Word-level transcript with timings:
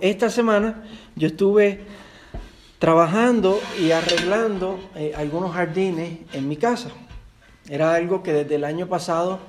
Esta 0.00 0.30
semana 0.30 0.84
yo 1.16 1.26
estuve 1.28 1.80
trabajando 2.78 3.60
y 3.80 3.90
arreglando 3.90 4.78
eh, 4.94 5.12
algunos 5.16 5.52
jardines 5.52 6.18
en 6.32 6.48
mi 6.48 6.56
casa. 6.56 6.90
Era 7.68 7.94
algo 7.94 8.22
que 8.22 8.32
desde 8.32 8.54
el 8.54 8.64
año 8.64 8.86
pasado 8.86 9.40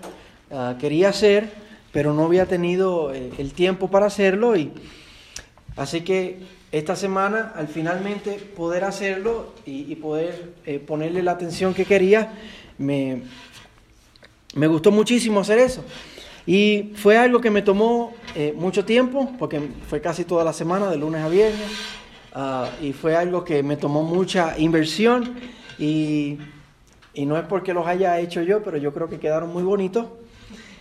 ah, 0.51 0.75
quería 0.79 1.09
hacer, 1.09 1.51
pero 1.91 2.13
no 2.13 2.25
había 2.25 2.45
tenido 2.45 3.13
eh, 3.13 3.31
el 3.37 3.53
tiempo 3.53 3.89
para 3.89 4.07
hacerlo 4.07 4.55
y 4.55 4.71
así 5.75 6.01
que 6.01 6.39
esta 6.71 6.95
semana 6.95 7.53
al 7.55 7.67
finalmente 7.67 8.33
poder 8.33 8.83
hacerlo 8.83 9.53
y, 9.65 9.95
poder 9.95 10.53
eh, 10.65 10.79
ponerle 10.79 11.23
la 11.23 11.31
atención 11.31 11.73
que 11.73 11.85
quería, 11.85 12.33
me, 12.77 13.23
me 14.55 14.67
gustó 14.67 14.91
muchísimo 14.91 15.39
hacer 15.39 15.59
eso. 15.59 15.83
Y 16.45 16.93
fue 16.95 17.17
algo 17.17 17.41
que 17.41 17.51
me 17.51 17.61
tomó 17.61 18.13
eh, 18.35 18.53
mucho 18.55 18.85
tiempo, 18.85 19.31
porque 19.39 19.61
fue 19.87 20.01
casi 20.01 20.23
toda 20.23 20.43
la 20.43 20.53
semana, 20.53 20.89
de 20.89 20.97
lunes 20.97 21.21
a 21.21 21.29
viernes, 21.29 21.69
ah, 22.33 22.69
y 22.81 22.93
fue 22.93 23.15
algo 23.15 23.43
que 23.43 23.63
me 23.63 23.75
tomó 23.75 24.03
mucha 24.03 24.57
inversión, 24.57 25.35
y, 25.77 26.37
no 27.17 27.37
es 27.37 27.43
porque 27.45 27.73
los 27.73 27.85
haya 27.85 28.17
hecho 28.19 28.41
yo, 28.43 28.63
pero 28.63 28.77
yo 28.77 28.93
creo 28.93 29.09
que 29.09 29.19
quedaron 29.19 29.51
muy 29.51 29.63
bonitos, 29.63 30.05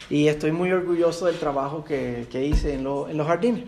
y 0.08 0.28
estoy 0.28 0.52
muy 0.52 0.70
orgulloso 0.70 1.26
del 1.26 1.36
trabajo 1.36 1.84
que, 1.84 2.26
hice 2.32 2.74
en, 2.74 2.80
en 2.80 3.16
los 3.16 3.26
jardines. 3.26 3.64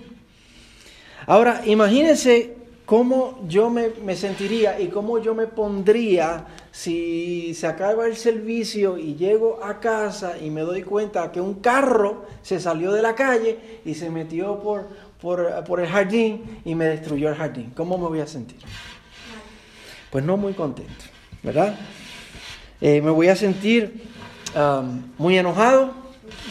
Ahora, 1.26 1.62
imagínense 1.66 2.59
cómo 2.90 3.38
yo 3.46 3.70
me, 3.70 4.16
sentiría 4.16 4.80
y 4.80 4.88
cómo 4.88 5.20
yo 5.20 5.32
me 5.32 5.46
pondría 5.46 6.44
si 6.72 7.54
se 7.54 7.68
acaba 7.68 8.08
el 8.08 8.16
servicio 8.16 8.98
y 8.98 9.14
llego 9.14 9.62
a 9.62 9.78
casa 9.78 10.36
y 10.42 10.50
me 10.50 10.62
doy 10.62 10.82
cuenta 10.82 11.30
que 11.30 11.40
un 11.40 11.60
carro 11.60 12.26
se 12.42 12.58
salió 12.58 12.90
de 12.90 13.00
la 13.00 13.14
calle 13.14 13.80
y 13.84 13.94
se 13.94 14.10
metió 14.10 14.58
por, 14.58 14.88
por, 15.20 15.78
el 15.78 15.86
jardín 15.86 16.62
y 16.64 16.74
me 16.74 16.86
destruyó 16.86 17.28
el 17.28 17.36
jardín. 17.36 17.70
¿Cómo 17.76 17.96
me 17.96 18.08
voy 18.08 18.18
a 18.18 18.26
sentir? 18.26 18.58
Pues 20.10 20.24
no 20.24 20.36
muy 20.36 20.54
contento, 20.54 21.04
¿verdad? 21.44 21.78
Eh, 22.80 23.00
me 23.00 23.12
voy 23.12 23.28
a 23.28 23.36
sentir 23.36 24.02
um, 24.56 25.00
muy 25.16 25.38
enojado, 25.38 25.92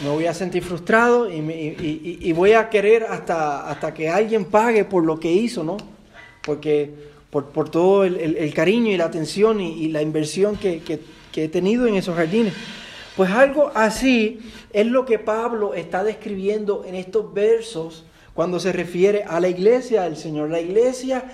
me 0.02 0.08
voy 0.08 0.24
a 0.24 0.32
sentir 0.32 0.62
frustrado 0.62 1.30
y, 1.30 2.32
voy 2.32 2.54
a 2.54 2.70
querer 2.70 3.04
hasta, 3.04 3.68
hasta 3.68 3.92
que 3.92 4.08
alguien 4.08 4.46
pague 4.46 4.86
por 4.86 5.04
lo 5.04 5.20
que 5.20 5.30
hizo, 5.30 5.62
¿no? 5.62 5.99
Porque 6.44 6.90
por, 7.30 7.70
todo 7.70 8.04
el, 8.04 8.54
cariño 8.54 8.90
y 8.90 8.96
la 8.96 9.04
atención 9.04 9.60
y, 9.60 9.88
la 9.88 10.02
inversión 10.02 10.56
que, 10.56 10.82
he 11.34 11.48
tenido 11.48 11.86
en 11.86 11.94
esos 11.94 12.16
jardines. 12.16 12.54
Pues 13.16 13.30
algo 13.30 13.70
así 13.74 14.40
es 14.72 14.86
lo 14.86 15.04
que 15.04 15.18
Pablo 15.18 15.74
está 15.74 16.04
describiendo 16.04 16.84
en 16.84 16.94
estos 16.94 17.32
versos 17.32 18.04
cuando 18.34 18.58
se 18.58 18.72
refiere 18.72 19.24
a 19.24 19.40
la 19.40 19.48
iglesia 19.48 20.02
del 20.02 20.16
Señor. 20.16 20.50
La 20.50 20.60
iglesia 20.60 21.24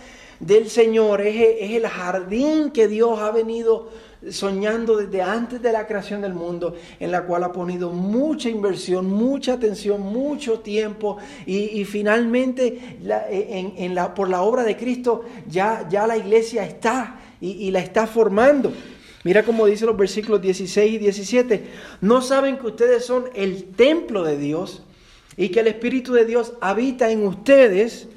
del 0.40 0.68
Señor 0.68 1.20
es, 1.20 1.36
es 1.60 1.70
el 1.72 1.86
jardín 1.86 2.70
que 2.70 2.88
Dios 2.88 3.18
ha 3.20 3.30
venido 3.30 3.88
soñando 4.30 4.96
desde 4.96 5.22
antes 5.22 5.62
de 5.62 5.72
la 5.72 5.86
creación 5.86 6.22
del 6.22 6.34
mundo, 6.34 6.74
en 6.98 7.12
la 7.12 7.22
cual 7.24 7.44
ha 7.44 7.52
ponido 7.52 7.90
mucha 7.90 8.48
inversión, 8.48 9.06
mucha 9.06 9.54
atención, 9.54 10.00
mucho 10.00 10.60
tiempo 10.60 11.18
y, 11.44 11.84
finalmente 11.84 12.98
en, 13.00 13.94
la, 13.94 14.14
por 14.14 14.28
la 14.28 14.42
obra 14.42 14.64
de 14.64 14.76
Cristo 14.76 15.24
ya, 15.48 15.86
ya 15.88 16.06
la 16.06 16.16
iglesia 16.16 16.64
está 16.64 17.20
y, 17.40 17.50
y 17.50 17.70
la 17.70 17.80
está 17.80 18.06
formando. 18.06 18.72
Mira 19.22 19.42
cómo 19.42 19.66
dice 19.66 19.86
los 19.86 19.96
versículos 19.96 20.40
16 20.40 20.94
y 20.94 20.98
17. 20.98 21.64
¿No 22.00 22.22
saben 22.22 22.58
que 22.58 22.66
ustedes 22.68 23.04
son 23.04 23.24
el 23.34 23.64
templo 23.64 24.24
de 24.24 24.38
Dios 24.38 24.82
y 25.36 25.48
que 25.50 25.60
el 25.60 25.66
Espíritu 25.66 26.12
de 26.12 26.24
Dios 26.24 26.54
habita 26.60 27.10
en 27.10 27.26
ustedes? 27.26 28.08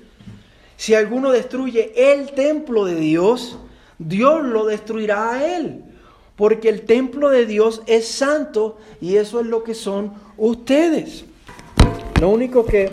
Si 0.77 0.93
alguno 0.93 1.31
destruye 1.31 2.13
el 2.13 2.31
templo 2.31 2.85
de 2.85 2.95
Dios, 2.95 3.59
Dios 3.97 4.43
lo 4.45 4.65
destruirá 4.65 5.33
a 5.33 5.57
él 5.57 5.83
porque 6.39 6.69
el 6.69 6.83
templo 6.83 7.27
de 7.27 7.45
Dios 7.45 7.81
es 7.85 8.07
santo 8.07 8.77
y 9.01 9.17
eso 9.17 9.41
es 9.41 9.45
lo 9.45 9.61
que 9.65 9.73
son 9.73 10.13
ustedes. 10.37 11.25
Lo 12.21 12.29
único 12.29 12.65
que 12.65 12.89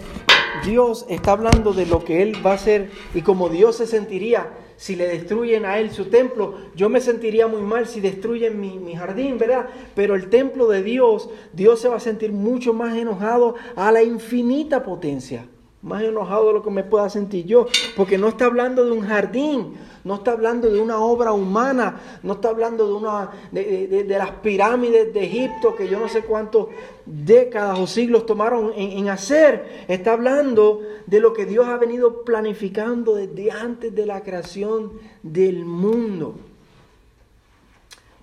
Dios 0.65 1.07
está 1.09 1.31
hablando 1.31 1.73
de 1.73 1.87
lo 1.87 2.05
que 2.05 2.23
Él 2.23 2.45
va 2.45 2.51
a 2.51 2.55
hacer 2.55 2.91
y 3.15 3.23
como 3.23 3.49
Dios 3.49 3.77
se 3.77 3.87
sentiría 3.87 4.53
si 4.77 4.97
le 4.97 5.07
destruyen 5.07 5.65
a 5.65 5.79
Él 5.79 5.93
su 5.93 6.07
templo. 6.07 6.57
Yo 6.75 6.89
me 6.89 7.01
sentiría 7.01 7.47
muy 7.47 7.63
mal 7.63 7.87
si 7.87 8.01
destruyen 8.01 8.61
mi, 8.61 8.81
mi, 8.81 8.97
jardín, 8.97 9.39
¿verdad? 9.39 9.69
Pero 9.95 10.17
el 10.17 10.29
templo 10.29 10.67
de 10.67 10.83
Dios, 10.83 11.31
Dios 11.53 11.79
se 11.81 11.87
va 11.89 11.99
a 11.99 12.01
sentir 12.01 12.33
mucho 12.33 12.73
más 12.73 12.97
enojado 12.97 13.55
a 13.77 13.93
la 13.93 14.03
infinita 14.03 14.83
potencia. 14.83 15.47
Más 15.87 16.03
enojado 16.03 16.49
de 16.49 16.53
lo 16.53 16.63
que 16.63 16.71
me 16.71 16.85
pueda 16.85 17.09
sentir 17.09 17.47
yo. 17.47 17.67
Porque 17.97 18.19
no 18.19 18.29
está 18.29 18.45
hablando 18.45 18.85
de 18.85 18.91
un 18.91 19.01
jardín 19.01 19.79
no 20.07 20.15
está 20.15 20.31
hablando 20.31 20.71
de 20.71 20.81
una 20.81 21.01
obra 21.01 21.33
humana, 21.33 22.01
no 22.23 22.35
está 22.35 22.51
hablando 22.51 22.87
de, 22.87 22.93
una, 22.93 23.29
de, 23.51 24.07
las 24.07 24.31
pirámides 24.31 25.13
de 25.13 25.25
Egipto 25.25 25.75
que 25.75 25.89
yo 25.89 25.99
no 25.99 26.09
sé 26.09 26.23
cuántas 26.23 26.67
décadas 27.05 27.77
o 27.81 27.89
siglos 27.89 28.25
tomaron 28.25 28.73
en, 28.77 29.09
hacer. 29.09 29.85
Está 29.89 30.13
hablando 30.13 30.81
de 31.07 31.19
lo 31.19 31.33
que 31.33 31.45
Dios 31.45 31.67
ha 31.67 31.77
venido 31.77 32.23
planificando 32.23 33.17
desde 33.17 33.51
antes 33.51 33.93
de 33.97 34.07
la 34.07 34.23
creación 34.23 34.93
del 35.25 35.65
mundo. 35.65 36.37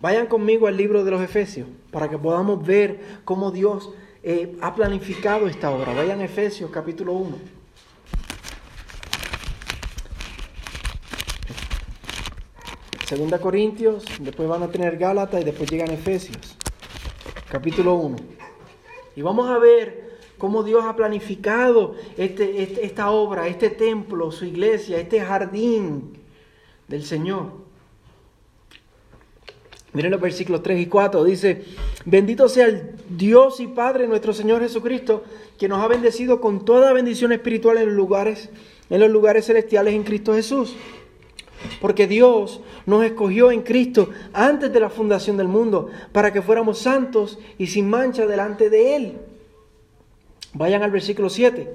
Vayan 0.02 0.28
conmigo 0.28 0.68
al 0.68 0.78
libro 0.78 1.04
de 1.04 1.12
los 1.12 1.22
Efesios 1.22 1.68
para 1.92 2.10
que 2.10 2.18
podamos 2.18 2.66
ver 2.66 3.02
cómo 3.26 3.52
Dios 3.52 3.90
eh, 4.24 4.58
ha 4.62 4.74
planificado 4.74 5.48
esta 5.48 5.70
obra. 5.70 5.94
Vayan 5.94 6.22
a 6.22 6.26
Efesios 6.26 6.72
capítulo 6.72 7.12
1. 7.14 7.38
Segunda 13.06 13.40
Corintios, 13.40 14.06
después 14.22 14.48
van 14.48 14.64
a 14.64 14.70
tener 14.70 14.98
Gálatas 14.98 15.42
y 15.42 15.44
después 15.44 15.70
llegan 15.70 15.92
Efesios, 15.92 16.58
capítulo 17.50 17.96
1. 17.96 18.16
Y 19.16 19.22
vamos 19.22 19.50
a 19.50 19.60
ver 19.60 20.20
cómo 20.38 20.64
Dios 20.64 20.84
ha 20.86 20.96
planificado 20.96 21.96
este, 22.18 22.64
este, 22.64 22.86
esta 22.86 23.12
obra, 23.12 23.48
este 23.48 23.70
templo, 23.70 24.32
su 24.32 24.46
iglesia, 24.46 24.98
este 25.00 25.22
jardín 25.22 26.18
del 26.88 27.04
Señor. 27.04 27.63
Miren 29.94 30.12
los 30.12 30.22
versículos 30.22 30.64
3 30.64 30.82
y 30.82 30.86
4, 30.88 31.24
dice, 31.24 31.64
bendito 32.06 32.50
sea 32.50 32.66
el 32.66 32.92
Dios 33.10 33.60
y 33.60 33.68
Padre 33.68 34.08
nuestro 34.08 34.34
Señor 34.34 34.62
Jesucristo, 34.62 35.24
que 35.58 35.68
nos 35.68 35.84
ha 35.84 35.88
bendecido 35.88 36.42
con 36.42 36.66
toda 36.66 36.94
bendición 36.94 37.32
espiritual 37.32 37.78
en 37.78 37.88
los 37.88 37.96
lugares, 37.96 38.50
en 38.90 39.00
los 39.00 39.10
lugares 39.10 39.46
celestiales 39.46 39.94
en 39.94 40.04
Cristo 40.04 40.34
Jesús 40.34 40.76
porque 41.82 42.08
Dios 42.08 42.62
nos 42.86 43.04
escogió 43.04 43.52
en 43.52 43.62
Cristo 43.62 44.10
antes 44.34 44.72
de 44.72 44.80
la 44.80 44.90
fundación 44.90 45.38
del 45.38 45.48
mundo 45.48 45.90
para 46.12 46.34
que 46.34 46.42
fuéramos 46.42 46.80
santos 46.80 47.40
y 47.58 47.68
sin 47.68 47.90
mancha 47.90 48.26
delante 48.26 48.70
de 48.70 48.96
Él. 48.96 49.18
Vayan 50.54 50.84
al 50.84 50.92
versículo 50.92 51.30
7. 51.30 51.74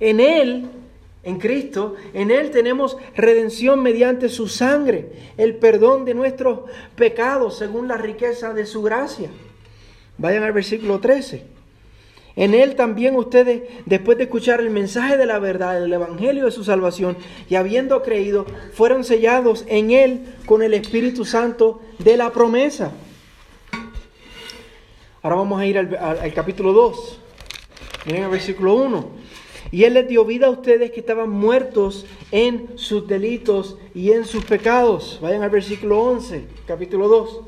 En 0.00 0.20
Él, 0.20 0.68
en 1.22 1.38
Cristo, 1.38 1.96
en 2.14 2.30
Él 2.30 2.50
tenemos 2.50 2.96
redención 3.14 3.82
mediante 3.82 4.28
su 4.28 4.48
sangre, 4.48 5.12
el 5.36 5.56
perdón 5.56 6.04
de 6.04 6.14
nuestros 6.14 6.60
pecados 6.96 7.58
según 7.58 7.88
la 7.88 7.96
riqueza 7.96 8.54
de 8.54 8.64
su 8.64 8.82
gracia. 8.82 9.28
Vayan 10.16 10.42
al 10.42 10.52
versículo 10.52 10.98
13. 10.98 11.44
En 12.36 12.54
Él 12.54 12.74
también 12.74 13.16
ustedes, 13.16 13.62
después 13.84 14.16
de 14.16 14.24
escuchar 14.24 14.60
el 14.60 14.70
mensaje 14.70 15.18
de 15.18 15.26
la 15.26 15.38
verdad, 15.38 15.82
el 15.82 15.92
Evangelio 15.92 16.46
de 16.46 16.50
su 16.52 16.64
salvación, 16.64 17.16
y 17.50 17.56
habiendo 17.56 18.02
creído, 18.02 18.46
fueron 18.72 19.04
sellados 19.04 19.64
en 19.68 19.90
Él 19.90 20.20
con 20.46 20.62
el 20.62 20.72
Espíritu 20.72 21.26
Santo 21.26 21.82
de 21.98 22.16
la 22.16 22.30
promesa. 22.30 22.92
Ahora 25.22 25.36
vamos 25.36 25.60
a 25.60 25.66
ir 25.66 25.76
al, 25.76 26.32
capítulo 26.32 26.72
2. 26.72 27.18
Miren 28.06 28.22
el 28.22 28.30
versículo 28.30 28.74
1. 28.74 29.19
Y 29.72 29.84
Él 29.84 29.94
les 29.94 30.08
dio 30.08 30.24
vida 30.24 30.48
a 30.48 30.50
ustedes 30.50 30.90
que 30.90 31.00
estaban 31.00 31.30
muertos 31.30 32.06
en 32.32 32.70
sus 32.76 33.06
delitos 33.06 33.78
y 33.94 34.12
en 34.12 34.24
sus 34.24 34.44
pecados. 34.44 35.18
Vayan 35.22 35.42
al 35.42 35.50
versículo 35.50 36.00
11, 36.02 36.44
capítulo 36.66 37.08
2. 37.08 37.40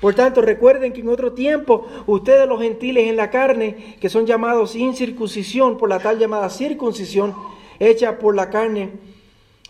Por 0.00 0.14
tanto, 0.14 0.42
recuerden 0.42 0.92
que 0.92 1.00
en 1.00 1.08
otro 1.08 1.32
tiempo 1.32 1.86
ustedes 2.06 2.48
los 2.48 2.60
gentiles 2.60 3.08
en 3.08 3.16
la 3.16 3.30
carne, 3.30 3.96
que 4.00 4.08
son 4.08 4.26
llamados 4.26 4.74
incircuncisión 4.74 5.78
por 5.78 5.88
la 5.88 6.00
tal 6.00 6.18
llamada 6.18 6.50
circuncisión, 6.50 7.34
hecha 7.78 8.18
por 8.18 8.34
la 8.34 8.50
carne, 8.50 8.90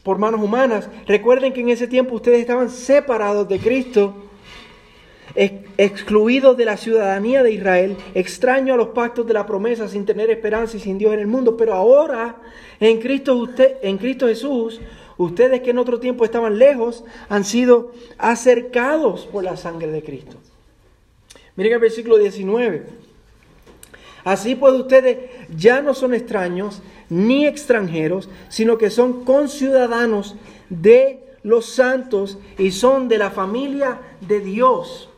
por 0.03 0.19
manos 0.19 0.41
humanas, 0.41 0.89
recuerden 1.07 1.53
que 1.53 1.61
en 1.61 1.69
ese 1.69 1.87
tiempo 1.87 2.15
ustedes 2.15 2.41
estaban 2.41 2.71
separados 2.71 3.49
de 3.49 3.59
Cristo, 3.59 4.15
excluidos 5.35 6.57
de 6.57 6.65
la 6.65 6.77
ciudadanía 6.77 7.43
de 7.43 7.53
Israel, 7.53 7.97
extraños 8.15 8.75
a 8.75 8.77
los 8.77 8.89
pactos 8.89 9.27
de 9.27 9.35
la 9.35 9.47
promesa, 9.47 9.89
sin 9.89 10.05
tener 10.05 10.31
esperanza 10.31 10.77
y 10.77 10.81
sin 10.81 10.99
Dios 10.99 11.15
en 11.15 11.21
el 11.21 11.27
mundo. 11.27 11.57
Pero 11.57 11.75
ahora, 11.75 12.37
en 12.81 13.01
Cristo, 13.01 13.37
usted, 13.37 13.77
en 13.83 13.99
Cristo 13.99 14.27
Jesús, 14.27 14.81
Ustedes 15.23 15.61
que 15.61 15.71
en 15.71 15.79
otro 15.79 16.01
tiempo 16.01 16.25
estaban 16.25 16.59
lejos 16.59 17.05
han 17.29 17.45
sido 17.45 17.93
acercados 18.19 19.27
por 19.27 19.45
la 19.45 19.57
sangre 19.57 19.89
de 19.89 20.03
Cristo. 20.03 20.37
Miren 21.55 21.75
el 21.75 21.79
versículo 21.79 22.19
19. 22.19 22.87
Así 24.25 24.55
pues 24.55 24.73
ustedes 24.75 25.31
ya 25.55 25.81
no 25.81 25.95
son 25.95 26.15
extraños 26.15 26.83
ni 27.09 27.47
extranjeros, 27.47 28.31
sino 28.49 28.79
que 28.79 28.91
son 28.91 29.25
conciudadanos 29.25 30.37
de 30.71 31.21
los 31.43 31.67
santos 31.67 32.39
y 32.59 32.71
son 32.71 33.09
de 33.09 33.19
la 33.19 33.31
familia 33.31 34.01
de 34.21 34.41
Dios. 34.41 35.09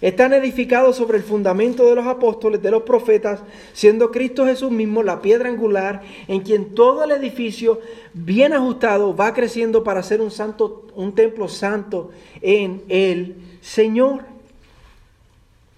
Están 0.00 0.32
edificados 0.32 0.96
sobre 0.96 1.18
el 1.18 1.24
fundamento 1.24 1.86
de 1.86 1.94
los 1.94 2.06
apóstoles, 2.06 2.62
de 2.62 2.70
los 2.70 2.84
profetas, 2.84 3.40
siendo 3.74 4.10
Cristo 4.10 4.46
Jesús 4.46 4.70
mismo 4.70 5.02
la 5.02 5.20
piedra 5.20 5.50
angular, 5.50 6.02
en 6.26 6.40
quien 6.40 6.74
todo 6.74 7.04
el 7.04 7.10
edificio 7.10 7.80
bien 8.14 8.54
ajustado 8.54 9.14
va 9.14 9.34
creciendo 9.34 9.84
para 9.84 10.02
ser 10.02 10.22
un 10.22 10.30
santo, 10.30 10.86
un 10.94 11.14
templo 11.14 11.48
santo 11.48 12.10
en 12.40 12.82
el 12.88 13.34
Señor. 13.60 14.22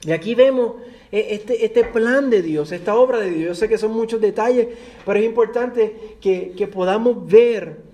Y 0.05 0.13
aquí 0.13 0.37
vemos 0.37 0.75
eh, 1.11 1.29
este, 1.31 1.65
este 1.65 1.83
plan 1.85 2.31
de 2.31 2.43
Dios, 2.43 2.71
esta 2.71 2.95
obra 2.95 3.19
de 3.19 3.31
Dios. 3.31 3.45
Yo 3.49 3.55
sé 3.57 3.69
que 3.69 3.79
son 3.79 3.93
muchos 3.93 4.21
detalles, 4.21 4.69
pero 5.05 5.19
es 5.19 5.25
importante 5.25 6.17
que, 6.21 6.53
que 6.57 6.69
podamos 6.69 7.27
ver 7.27 7.92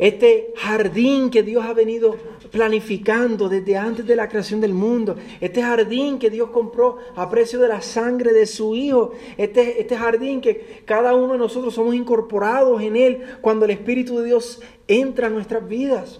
este 0.00 0.54
jardín 0.56 1.28
que 1.28 1.42
Dios 1.42 1.62
ha 1.62 1.74
venido 1.74 2.16
planificando 2.50 3.50
desde 3.50 3.76
antes 3.76 4.06
de 4.06 4.16
la 4.16 4.30
creación 4.30 4.58
del 4.58 4.72
mundo, 4.72 5.14
este 5.42 5.60
jardín 5.62 6.18
que 6.18 6.30
Dios 6.30 6.48
compró 6.48 6.96
a 7.16 7.28
precio 7.28 7.58
de 7.60 7.68
la 7.68 7.82
sangre 7.82 8.32
de 8.32 8.46
su 8.46 8.74
Hijo, 8.74 9.12
este, 9.36 9.78
este 9.78 9.98
jardín 9.98 10.40
que 10.40 10.82
cada 10.86 11.14
uno 11.14 11.34
de 11.34 11.38
nosotros 11.38 11.74
somos 11.74 11.94
incorporados 11.94 12.80
en 12.80 12.96
él 12.96 13.24
cuando 13.42 13.66
el 13.66 13.72
Espíritu 13.72 14.16
de 14.16 14.24
Dios 14.24 14.62
entra 14.88 15.26
a 15.26 15.30
nuestras 15.30 15.68
vidas. 15.68 16.18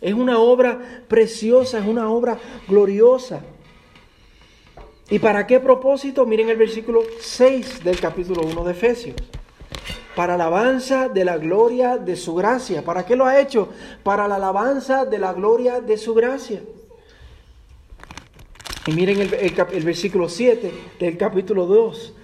Es 0.00 0.14
una 0.14 0.38
obra 0.38 1.04
preciosa, 1.08 1.80
es 1.80 1.86
una 1.88 2.08
obra 2.08 2.38
gloriosa. 2.68 3.42
¿Y 5.10 5.18
para 5.18 5.48
qué 5.48 5.58
propósito? 5.58 6.24
Miren 6.24 6.50
el 6.50 6.56
versículo 6.56 7.02
6 7.18 7.82
del 7.82 7.98
capítulo 7.98 8.42
1 8.42 8.62
de 8.62 8.70
Efesios 8.70 9.16
para 10.14 10.34
alabanza 10.34 11.08
de 11.08 11.24
la 11.24 11.38
gloria 11.38 11.96
de 11.96 12.16
su 12.16 12.34
gracia. 12.34 12.84
¿Para 12.84 13.06
qué 13.06 13.16
lo 13.16 13.24
ha 13.24 13.40
hecho? 13.40 13.68
Para 14.02 14.28
la 14.28 14.36
alabanza 14.36 15.04
de 15.04 15.18
la 15.18 15.32
gloria 15.32 15.80
de 15.80 15.96
su 15.96 16.14
gracia. 16.14 16.62
Y 18.86 18.92
miren 18.92 19.20
el, 19.20 19.84
versículo 19.84 20.28
7 20.28 20.72
del 20.98 21.16
capítulo 21.16 21.66
2. 21.66 22.14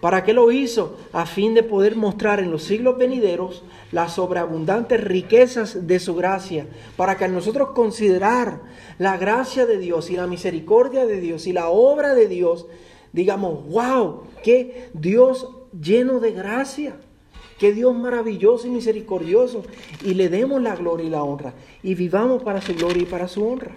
¿Para 0.00 0.22
qué 0.22 0.34
lo 0.34 0.52
hizo? 0.52 0.98
A 1.12 1.24
fin 1.24 1.54
de 1.54 1.62
poder 1.62 1.96
mostrar 1.96 2.38
en 2.38 2.50
los 2.50 2.62
siglos 2.62 2.98
venideros 2.98 3.64
las 3.90 4.12
sobreabundantes 4.12 5.02
riquezas 5.02 5.86
de 5.86 5.98
su 5.98 6.14
gracia, 6.14 6.66
para 6.96 7.16
que 7.16 7.26
nosotros 7.26 7.70
considerar 7.70 8.60
la 8.98 9.16
gracia 9.16 9.66
de 9.66 9.78
Dios 9.78 10.10
y 10.10 10.16
la 10.16 10.26
misericordia 10.26 11.06
de 11.06 11.20
Dios 11.20 11.46
y 11.46 11.52
la 11.52 11.68
obra 11.68 12.14
de 12.14 12.28
Dios, 12.28 12.66
digamos, 13.12 13.66
wow, 13.68 14.24
qué 14.42 14.90
Dios 14.92 15.48
lleno 15.80 16.20
de 16.20 16.32
gracia. 16.32 16.96
Qué 17.58 17.72
Dios 17.72 17.94
maravilloso 17.94 18.66
y 18.66 18.70
misericordioso. 18.70 19.64
Y 20.02 20.14
le 20.14 20.28
demos 20.28 20.60
la 20.62 20.76
gloria 20.76 21.06
y 21.06 21.10
la 21.10 21.22
honra. 21.22 21.54
Y 21.82 21.94
vivamos 21.94 22.42
para 22.42 22.60
su 22.60 22.74
gloria 22.74 23.02
y 23.02 23.06
para 23.06 23.28
su 23.28 23.46
honra. 23.46 23.72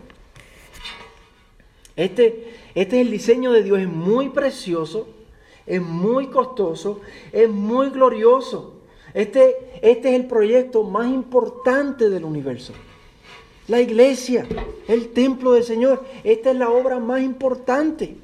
Este, 1.96 2.54
este 2.76 3.00
es 3.00 3.06
el 3.06 3.12
diseño 3.12 3.52
de 3.52 3.64
Dios. 3.64 3.80
Es 3.80 3.88
muy 3.88 4.30
precioso. 4.30 5.08
Es 5.66 5.82
muy 5.82 6.28
costoso. 6.28 7.02
Es 7.32 7.50
muy 7.50 7.90
glorioso. 7.90 8.74
Este, 9.14 9.56
este 9.82 10.10
es 10.10 10.16
el 10.16 10.28
proyecto 10.28 10.84
más 10.84 11.08
importante 11.08 12.10
del 12.10 12.24
universo. 12.24 12.74
La 13.68 13.82
iglesia, 13.82 14.48
el 14.88 15.10
templo 15.10 15.54
del 15.54 15.64
Señor. 15.64 16.06
Esta 16.24 16.52
es 16.52 16.58
la 16.58 16.70
obra 16.70 17.00
más 17.00 17.22
importante. 17.22 18.16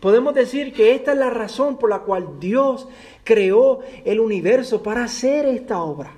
Podemos 0.00 0.34
decir 0.34 0.72
que 0.72 0.94
esta 0.94 1.12
es 1.12 1.18
la 1.18 1.30
razón 1.30 1.76
por 1.76 1.90
la 1.90 2.00
cual 2.00 2.38
Dios 2.38 2.88
creó 3.24 3.80
el 4.04 4.20
universo 4.20 4.82
para 4.82 5.04
hacer 5.04 5.46
esta 5.46 5.82
obra. 5.82 6.12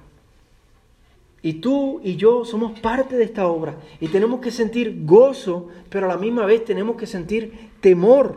Y 1.43 1.55
tú 1.55 2.01
y 2.05 2.17
yo 2.17 2.45
somos 2.45 2.79
parte 2.81 3.17
de 3.17 3.25
esta 3.25 3.47
obra 3.47 3.77
y 3.99 4.09
tenemos 4.09 4.41
que 4.41 4.51
sentir 4.51 5.05
gozo, 5.07 5.69
pero 5.89 6.05
a 6.05 6.11
la 6.11 6.19
misma 6.19 6.45
vez 6.45 6.65
tenemos 6.65 6.97
que 6.97 7.07
sentir 7.07 7.71
temor 7.81 8.37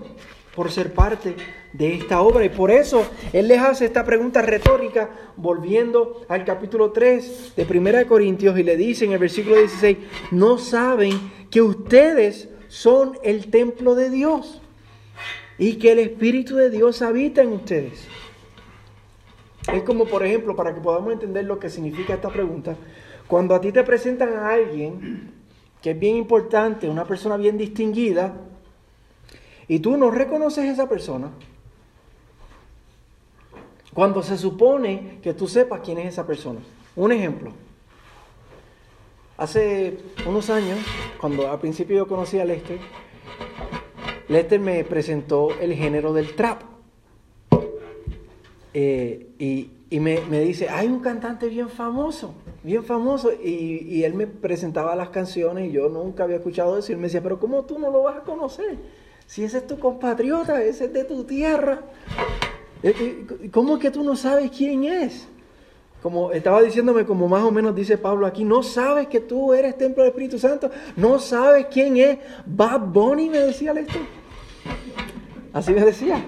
por 0.56 0.72
ser 0.72 0.94
parte 0.94 1.36
de 1.74 1.96
esta 1.96 2.22
obra. 2.22 2.46
Y 2.46 2.50
por 2.50 2.72
eso 2.72 3.06
Él 3.34 3.50
les 3.50 3.60
hace 3.60 3.86
esta 3.86 4.06
pregunta 4.06 4.42
retórica, 4.42 5.10
volviendo 5.36 6.22
al 6.30 6.46
capítulo 6.46 6.92
3 6.92 7.56
de 7.58 7.80
1 7.80 8.08
Corintios, 8.08 8.58
y 8.58 8.64
le 8.64 8.78
dice 8.78 9.04
en 9.04 9.12
el 9.12 9.20
versículo 9.20 9.58
16, 9.58 9.98
no 10.32 10.58
saben 10.58 11.20
que 11.52 11.62
ustedes 11.62 12.48
son 12.70 13.18
el 13.24 13.52
templo 13.52 13.96
de 13.96 14.10
Dios 14.10 14.62
y 15.58 15.76
que 15.76 15.92
el 15.92 16.00
Espíritu 16.00 16.56
de 16.56 16.70
Dios 16.70 17.02
habita 17.02 17.42
en 17.42 17.54
ustedes. 17.54 18.08
Es 19.72 19.84
como, 19.84 20.06
por 20.06 20.26
ejemplo, 20.26 20.56
para 20.56 20.74
que 20.74 20.82
podamos 20.82 21.14
entender 21.14 21.46
lo 21.46 21.60
que 21.60 21.70
significa 21.70 22.16
esta 22.16 22.30
pregunta, 22.30 22.76
cuando 23.28 23.56
a 23.56 23.62
ti 23.62 23.72
te 23.72 23.84
presentan 23.84 24.34
a 24.34 24.50
alguien 24.50 25.32
que 25.82 25.92
es 25.92 26.00
bien 26.00 26.16
importante, 26.16 26.90
una 26.90 27.06
persona 27.06 27.38
bien 27.38 27.58
distinguida, 27.58 28.34
y 29.68 29.80
tú 29.80 29.98
no 29.98 30.12
reconoces 30.12 30.66
a 30.66 30.72
esa 30.72 30.90
persona, 30.90 31.32
cuando 33.94 34.24
se 34.24 34.38
supone 34.38 35.20
que 35.22 35.34
tú 35.34 35.48
sepas 35.48 35.82
quién 35.82 36.00
es 36.00 36.08
esa 36.08 36.26
persona. 36.26 36.60
Un 36.96 37.12
ejemplo. 37.12 37.52
Hace 39.38 39.98
unos 40.26 40.50
años, 40.50 40.80
cuando 41.20 41.52
al 41.52 41.60
principio 41.60 41.98
yo 41.98 42.08
conocí 42.08 42.40
a 42.40 42.46
Lester, 42.46 42.80
Lester 44.30 44.60
me 44.60 44.84
presentó 44.84 45.50
el 45.60 45.74
género 45.74 46.14
del 46.14 46.36
trap. 46.36 46.62
Eh, 48.74 49.28
y, 49.38 50.00
me, 50.00 50.22
dice, 50.40 50.70
hay 50.70 50.88
un 50.88 51.00
cantante 51.00 51.48
bien 51.48 51.70
famoso, 51.70 52.34
bien 52.64 52.84
famoso. 52.84 53.32
Y, 53.32 54.04
él 54.04 54.14
me 54.14 54.28
presentaba 54.28 54.96
las 54.96 55.10
canciones 55.10 55.70
y 55.70 55.72
yo 55.72 55.90
nunca 55.90 56.24
había 56.24 56.38
escuchado 56.38 56.78
eso. 56.78 56.92
Y 56.92 56.96
él 56.96 57.00
me 57.00 57.08
decía, 57.08 57.22
pero 57.22 57.40
¿cómo 57.40 57.66
tú 57.66 57.78
no 57.78 57.92
lo 57.92 58.04
vas 58.04 58.18
a 58.18 58.22
conocer? 58.22 58.78
Si 59.28 59.44
ese 59.44 59.60
es 59.60 59.68
tu 59.68 59.78
compatriota, 59.80 60.64
ese 60.64 60.86
es 60.86 60.94
de 60.94 61.04
tu 61.04 61.24
tierra. 61.24 61.82
Eh, 62.82 62.94
eh, 63.00 63.50
¿Cómo 63.52 63.76
es 63.76 63.82
que 63.82 63.92
tú 63.92 64.04
no 64.04 64.16
sabes 64.16 64.52
quién 64.52 64.84
es? 64.84 65.28
Como 66.04 66.34
estaba 66.34 66.62
diciéndome, 66.62 67.06
como 67.06 67.30
más 67.30 67.44
o 67.44 67.52
menos 67.52 67.74
dice 67.74 67.98
Pablo 67.98 68.28
aquí, 68.28 68.44
no 68.44 68.62
sabes 68.62 69.08
que 69.08 69.22
tú 69.22 69.54
eres 69.54 69.78
templo 69.78 70.04
del 70.04 70.12
Espíritu 70.12 70.38
Santo, 70.38 70.70
no 70.98 71.18
sabes 71.18 71.68
quién 71.72 71.96
es 71.96 72.18
Bad 72.46 72.82
Bunny, 72.82 73.30
me 73.30 73.40
decía 73.40 73.72
esto. 73.72 74.00
Así 75.54 75.72
me 75.72 75.80
decía. 75.86 76.22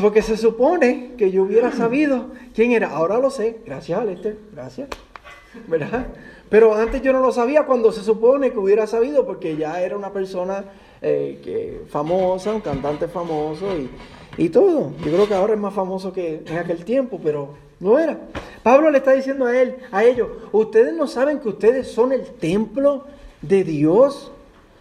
Porque 0.00 0.22
se 0.22 0.36
supone 0.36 1.14
que 1.18 1.32
yo 1.32 1.42
hubiera 1.42 1.72
sabido 1.72 2.28
quién 2.54 2.70
era. 2.72 2.90
Ahora 2.90 3.18
lo 3.18 3.30
sé. 3.30 3.58
Gracias, 3.66 4.04
Lester. 4.04 4.38
Gracias. 4.52 4.88
¿Verdad? 5.66 6.06
Pero 6.48 6.74
antes 6.74 7.02
yo 7.02 7.12
no 7.12 7.20
lo 7.20 7.32
sabía 7.32 7.64
cuando 7.64 7.90
se 7.90 8.02
supone 8.04 8.52
que 8.52 8.58
hubiera 8.58 8.86
sabido, 8.86 9.26
porque 9.26 9.56
ya 9.56 9.80
era 9.80 9.96
una 9.96 10.12
persona 10.12 10.64
eh, 11.02 11.40
que, 11.42 11.82
famosa, 11.88 12.54
un 12.54 12.60
cantante 12.60 13.08
famoso 13.08 13.66
y, 13.76 13.90
y 14.36 14.48
todo. 14.48 14.92
Yo 15.04 15.12
creo 15.12 15.28
que 15.28 15.34
ahora 15.34 15.54
es 15.54 15.60
más 15.60 15.74
famoso 15.74 16.12
que 16.12 16.42
en 16.46 16.58
aquel 16.58 16.84
tiempo, 16.84 17.20
pero 17.22 17.54
no 17.80 17.98
era. 17.98 18.18
Pablo 18.62 18.90
le 18.90 18.98
está 18.98 19.12
diciendo 19.12 19.46
a 19.46 19.56
él, 19.56 19.76
a 19.92 20.04
ellos, 20.04 20.28
ustedes 20.52 20.94
no 20.94 21.06
saben 21.06 21.40
que 21.40 21.48
ustedes 21.48 21.88
son 21.88 22.12
el 22.12 22.26
templo 22.26 23.04
de 23.42 23.64
Dios. 23.64 24.32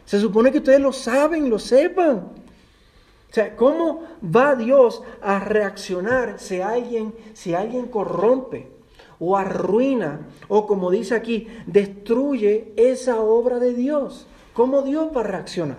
Se 0.05 0.19
supone 0.19 0.51
que 0.51 0.59
ustedes 0.59 0.79
lo 0.79 0.93
saben, 0.93 1.49
lo 1.49 1.59
sepan. 1.59 2.17
O 3.29 3.33
sea, 3.35 3.55
¿cómo 3.55 4.03
va 4.23 4.55
Dios 4.55 5.03
a 5.21 5.39
reaccionar 5.39 6.39
si 6.39 6.61
alguien, 6.61 7.13
si 7.33 7.53
alguien 7.53 7.87
corrompe 7.87 8.69
o 9.19 9.35
arruina 9.35 10.21
o 10.47 10.65
como 10.65 10.89
dice 10.89 11.15
aquí, 11.15 11.47
destruye 11.65 12.71
esa 12.77 13.19
obra 13.19 13.59
de 13.59 13.73
Dios? 13.73 14.25
¿Cómo 14.53 14.83
Dios 14.83 15.09
va 15.13 15.19
a 15.19 15.25
reaccionar? 15.25 15.77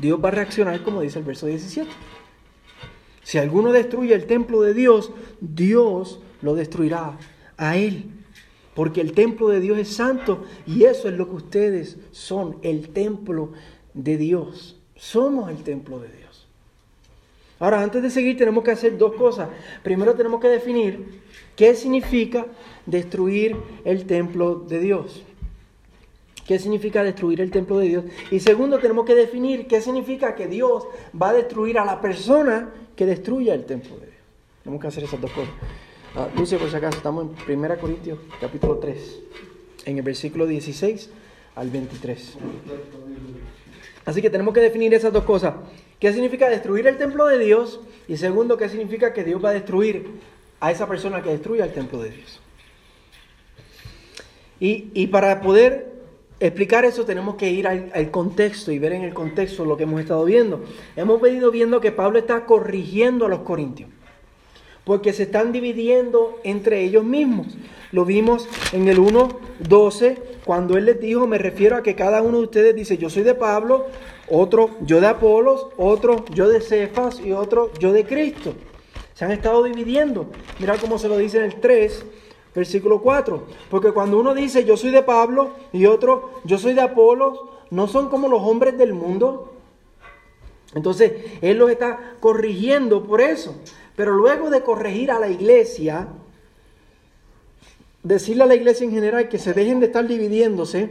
Dios 0.00 0.20
va 0.22 0.28
a 0.28 0.32
reaccionar 0.32 0.82
como 0.82 1.02
dice 1.02 1.18
el 1.18 1.24
verso 1.24 1.46
17. 1.46 1.90
Si 3.22 3.38
alguno 3.38 3.70
destruye 3.70 4.14
el 4.14 4.26
templo 4.26 4.62
de 4.62 4.74
Dios, 4.74 5.12
Dios 5.40 6.20
lo 6.42 6.54
destruirá 6.54 7.18
a 7.56 7.76
él. 7.76 8.10
Porque 8.74 9.00
el 9.00 9.12
templo 9.12 9.48
de 9.48 9.60
Dios 9.60 9.78
es 9.78 9.88
santo 9.88 10.44
y 10.66 10.84
eso 10.84 11.08
es 11.08 11.14
lo 11.14 11.28
que 11.28 11.36
ustedes 11.36 11.98
son, 12.12 12.56
el 12.62 12.88
templo 12.88 13.52
de 13.94 14.16
Dios. 14.16 14.80
Somos 14.96 15.50
el 15.50 15.62
templo 15.62 16.00
de 16.00 16.08
Dios. 16.08 16.46
Ahora, 17.58 17.82
antes 17.82 18.02
de 18.02 18.10
seguir, 18.10 18.38
tenemos 18.38 18.64
que 18.64 18.70
hacer 18.70 18.96
dos 18.96 19.14
cosas. 19.14 19.50
Primero 19.82 20.14
tenemos 20.14 20.40
que 20.40 20.48
definir 20.48 21.20
qué 21.56 21.74
significa 21.74 22.46
destruir 22.86 23.54
el 23.84 24.06
templo 24.06 24.54
de 24.54 24.80
Dios. 24.80 25.22
¿Qué 26.50 26.58
significa 26.58 27.04
destruir 27.04 27.40
el 27.42 27.52
templo 27.52 27.78
de 27.78 27.86
Dios? 27.86 28.04
Y 28.32 28.40
segundo, 28.40 28.80
tenemos 28.80 29.06
que 29.06 29.14
definir 29.14 29.68
qué 29.68 29.80
significa 29.80 30.34
que 30.34 30.48
Dios 30.48 30.84
va 31.14 31.28
a 31.28 31.32
destruir 31.32 31.78
a 31.78 31.84
la 31.84 32.00
persona 32.00 32.70
que 32.96 33.06
destruya 33.06 33.54
el 33.54 33.66
templo 33.66 33.94
de 33.98 34.06
Dios. 34.06 34.18
Tenemos 34.64 34.82
que 34.82 34.88
hacer 34.88 35.04
esas 35.04 35.20
dos 35.20 35.30
cosas. 35.30 35.54
Uh, 36.16 36.36
Lucio, 36.36 36.58
por 36.58 36.68
si 36.68 36.74
acaso, 36.74 36.96
estamos 36.96 37.28
en 37.48 37.56
1 37.56 37.78
Corintios, 37.78 38.18
capítulo 38.40 38.78
3, 38.78 39.20
en 39.84 39.98
el 39.98 40.02
versículo 40.02 40.44
16 40.44 41.10
al 41.54 41.70
23. 41.70 42.38
Así 44.06 44.20
que 44.20 44.28
tenemos 44.28 44.52
que 44.52 44.58
definir 44.58 44.92
esas 44.92 45.12
dos 45.12 45.22
cosas. 45.22 45.54
¿Qué 46.00 46.12
significa 46.12 46.48
destruir 46.48 46.88
el 46.88 46.98
templo 46.98 47.26
de 47.26 47.38
Dios? 47.38 47.78
Y 48.08 48.16
segundo, 48.16 48.56
¿qué 48.56 48.68
significa 48.68 49.12
que 49.12 49.22
Dios 49.22 49.40
va 49.40 49.50
a 49.50 49.52
destruir 49.52 50.18
a 50.58 50.72
esa 50.72 50.88
persona 50.88 51.22
que 51.22 51.30
destruya 51.30 51.64
el 51.64 51.72
templo 51.72 52.02
de 52.02 52.10
Dios? 52.10 52.40
Y, 54.58 55.06
para 55.06 55.42
poder 55.42 55.99
explicar 56.40 56.86
eso 56.86 57.04
tenemos 57.04 57.36
que 57.36 57.50
ir 57.50 57.68
al, 57.68 58.10
contexto 58.10 58.72
y 58.72 58.78
ver 58.78 58.92
en 58.92 59.02
el 59.02 59.14
contexto 59.14 59.64
lo 59.64 59.76
que 59.76 59.84
hemos 59.84 60.00
estado 60.00 60.24
viendo. 60.24 60.64
Hemos 60.96 61.20
venido 61.20 61.50
viendo 61.50 61.80
que 61.80 61.92
Pablo 61.92 62.18
está 62.18 62.46
corrigiendo 62.46 63.26
a 63.26 63.28
los 63.28 63.40
corintios, 63.40 63.90
porque 64.84 65.12
se 65.12 65.24
están 65.24 65.52
dividiendo 65.52 66.40
entre 66.42 66.82
ellos 66.82 67.04
mismos. 67.04 67.46
Lo 67.92 68.04
vimos 68.04 68.48
en 68.72 68.88
el 68.88 68.98
1.12, 68.98 70.16
cuando 70.44 70.78
él 70.78 70.86
les 70.86 71.00
dijo, 71.00 71.26
me 71.26 71.38
refiero 71.38 71.76
a 71.76 71.82
que 71.82 71.94
cada 71.94 72.22
uno 72.22 72.38
de 72.38 72.44
ustedes 72.44 72.74
dice, 72.74 72.96
yo 72.96 73.10
soy 73.10 73.22
de 73.22 73.34
Pablo, 73.34 73.86
otro 74.28 74.70
yo 74.80 75.00
de 75.00 75.08
Apolos, 75.08 75.66
otro 75.76 76.24
yo 76.32 76.48
de 76.48 76.60
Cefas 76.60 77.20
y 77.20 77.32
otro 77.32 77.70
yo 77.78 77.92
de 77.92 78.04
Cristo. 78.04 78.54
Se 79.14 79.26
han 79.26 79.32
estado 79.32 79.62
dividiendo. 79.64 80.30
Mira 80.58 80.78
cómo 80.78 80.98
se 80.98 81.08
lo 81.08 81.18
dice 81.18 81.38
en 81.38 81.44
el 81.44 81.60
3, 81.60 82.04
versículo 82.54 83.00
4. 83.00 83.46
Porque 83.70 83.92
cuando 83.92 84.18
uno 84.18 84.34
dice 84.34 84.64
yo 84.64 84.76
soy 84.76 84.90
de 84.90 85.02
Pablo 85.02 85.50
y 85.72 85.86
otro 85.86 86.30
yo 86.44 86.58
soy 86.58 86.74
de 86.74 86.80
Apolos, 86.80 87.40
no 87.70 87.86
son 87.86 88.08
como 88.08 88.28
los 88.28 88.42
hombres 88.42 88.76
del 88.76 88.92
mundo. 88.92 89.54
Entonces, 90.74 91.12
él 91.40 91.58
los 91.58 91.70
está 91.70 92.14
corrigiendo 92.20 93.02
por 93.04 93.20
eso. 93.20 93.54
Pero 93.96 94.12
luego 94.12 94.50
de 94.50 94.62
corregir 94.62 95.10
a 95.10 95.18
la 95.18 95.28
iglesia, 95.28 96.08
decirle 98.02 98.44
a 98.44 98.46
la 98.46 98.54
iglesia 98.54 98.84
en 98.84 98.92
general 98.92 99.28
que 99.28 99.38
se 99.38 99.52
dejen 99.52 99.80
de 99.80 99.86
estar 99.86 100.06
dividiéndose, 100.06 100.90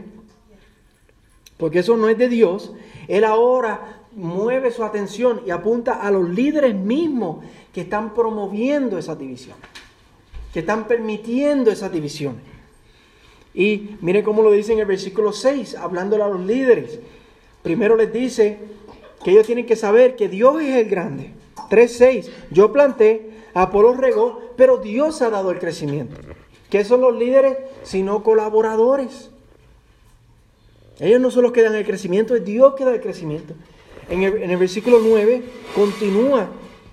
porque 1.56 1.80
eso 1.80 1.96
no 1.96 2.08
es 2.08 2.16
de 2.18 2.28
Dios, 2.28 2.72
Él 3.08 3.24
ahora 3.24 4.00
mueve 4.12 4.70
su 4.70 4.82
atención 4.84 5.42
y 5.46 5.50
apunta 5.50 5.94
a 5.94 6.10
los 6.10 6.28
líderes 6.28 6.74
mismos 6.74 7.44
que 7.72 7.82
están 7.82 8.14
promoviendo 8.14 8.98
esa 8.98 9.14
división, 9.14 9.56
que 10.52 10.60
están 10.60 10.86
permitiendo 10.86 11.70
esa 11.70 11.88
división. 11.88 12.40
Y 13.54 13.96
mire 14.00 14.22
cómo 14.22 14.42
lo 14.42 14.52
dice 14.52 14.72
en 14.72 14.80
el 14.80 14.86
versículo 14.86 15.32
6, 15.32 15.74
hablándole 15.76 16.22
a 16.22 16.28
los 16.28 16.40
líderes. 16.40 17.00
Primero 17.62 17.96
les 17.96 18.12
dice 18.12 18.58
que 19.24 19.32
ellos 19.32 19.46
tienen 19.46 19.66
que 19.66 19.76
saber 19.76 20.16
que 20.16 20.28
Dios 20.28 20.60
es 20.62 20.76
el 20.76 20.88
grande. 20.88 21.32
3.6, 21.68 22.30
yo 22.50 22.72
planté, 22.72 23.30
Apolo 23.54 23.94
regó, 23.94 24.40
pero 24.56 24.78
Dios 24.78 25.22
ha 25.22 25.30
dado 25.30 25.50
el 25.50 25.58
crecimiento. 25.58 26.16
¿Qué 26.68 26.84
son 26.84 27.00
los 27.00 27.16
líderes? 27.16 27.58
Sino 27.82 28.22
colaboradores. 28.22 29.30
Ellos 31.00 31.20
no 31.20 31.30
son 31.30 31.44
los 31.44 31.52
que 31.52 31.62
dan 31.62 31.74
el 31.74 31.84
crecimiento, 31.84 32.36
es 32.36 32.44
Dios 32.44 32.74
que 32.74 32.84
da 32.84 32.92
el 32.92 33.00
crecimiento. 33.00 33.54
En 34.08 34.22
el, 34.22 34.56
versículo 34.56 34.98
9 35.02 35.42
continúa 35.74 36.48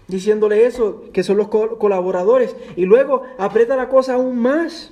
diciéndole 0.08 0.66
eso, 0.66 1.04
que 1.14 1.24
son 1.24 1.38
los 1.38 1.50
colaboradores. 1.50 2.56
Y 2.76 2.86
luego 2.86 3.24
aprieta 3.38 3.76
la 3.76 3.90
cosa 3.90 4.16
aún 4.16 4.38
más. 4.40 4.92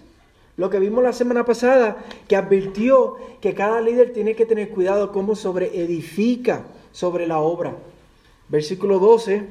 Lo 0.58 0.70
que 0.70 0.80
vimos 0.80 1.04
la 1.04 1.14
semana 1.14 1.46
pasada, 1.46 1.98
que 2.28 2.36
advirtió 2.36 3.16
que 3.42 3.54
cada 3.54 3.82
líder 3.82 4.14
tiene 4.14 4.36
que 4.36 4.46
tener 4.46 4.70
cuidado 4.70 5.12
cómo 5.12 5.36
sobre 5.36 5.82
edifica 5.82 6.66
sobre 6.92 7.28
la 7.28 7.40
obra. 7.40 7.76
Versículo 8.48 9.00
12, 9.00 9.44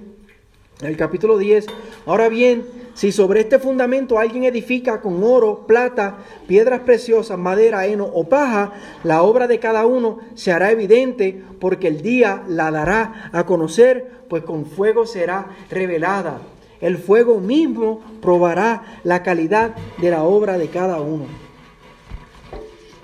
el 0.84 0.96
capítulo 0.96 1.38
10. 1.38 1.66
Ahora 2.06 2.28
bien, 2.28 2.64
si 2.94 3.10
sobre 3.10 3.40
este 3.40 3.58
fundamento 3.58 4.18
alguien 4.18 4.44
edifica 4.44 5.00
con 5.00 5.22
oro, 5.24 5.66
plata, 5.66 6.18
piedras 6.46 6.80
preciosas, 6.80 7.38
madera, 7.38 7.86
heno 7.86 8.04
o 8.04 8.28
paja, 8.28 8.72
la 9.02 9.22
obra 9.22 9.48
de 9.48 9.58
cada 9.58 9.84
uno 9.86 10.20
se 10.34 10.52
hará 10.52 10.70
evidente 10.70 11.42
porque 11.58 11.88
el 11.88 12.02
día 12.02 12.44
la 12.48 12.70
dará 12.70 13.30
a 13.32 13.44
conocer, 13.46 14.24
pues 14.28 14.44
con 14.44 14.66
fuego 14.66 15.06
será 15.06 15.56
revelada. 15.70 16.40
El 16.80 16.98
fuego 16.98 17.40
mismo 17.40 18.00
probará 18.20 19.00
la 19.04 19.22
calidad 19.22 19.74
de 19.98 20.10
la 20.10 20.22
obra 20.22 20.58
de 20.58 20.68
cada 20.68 21.00
uno. 21.00 21.26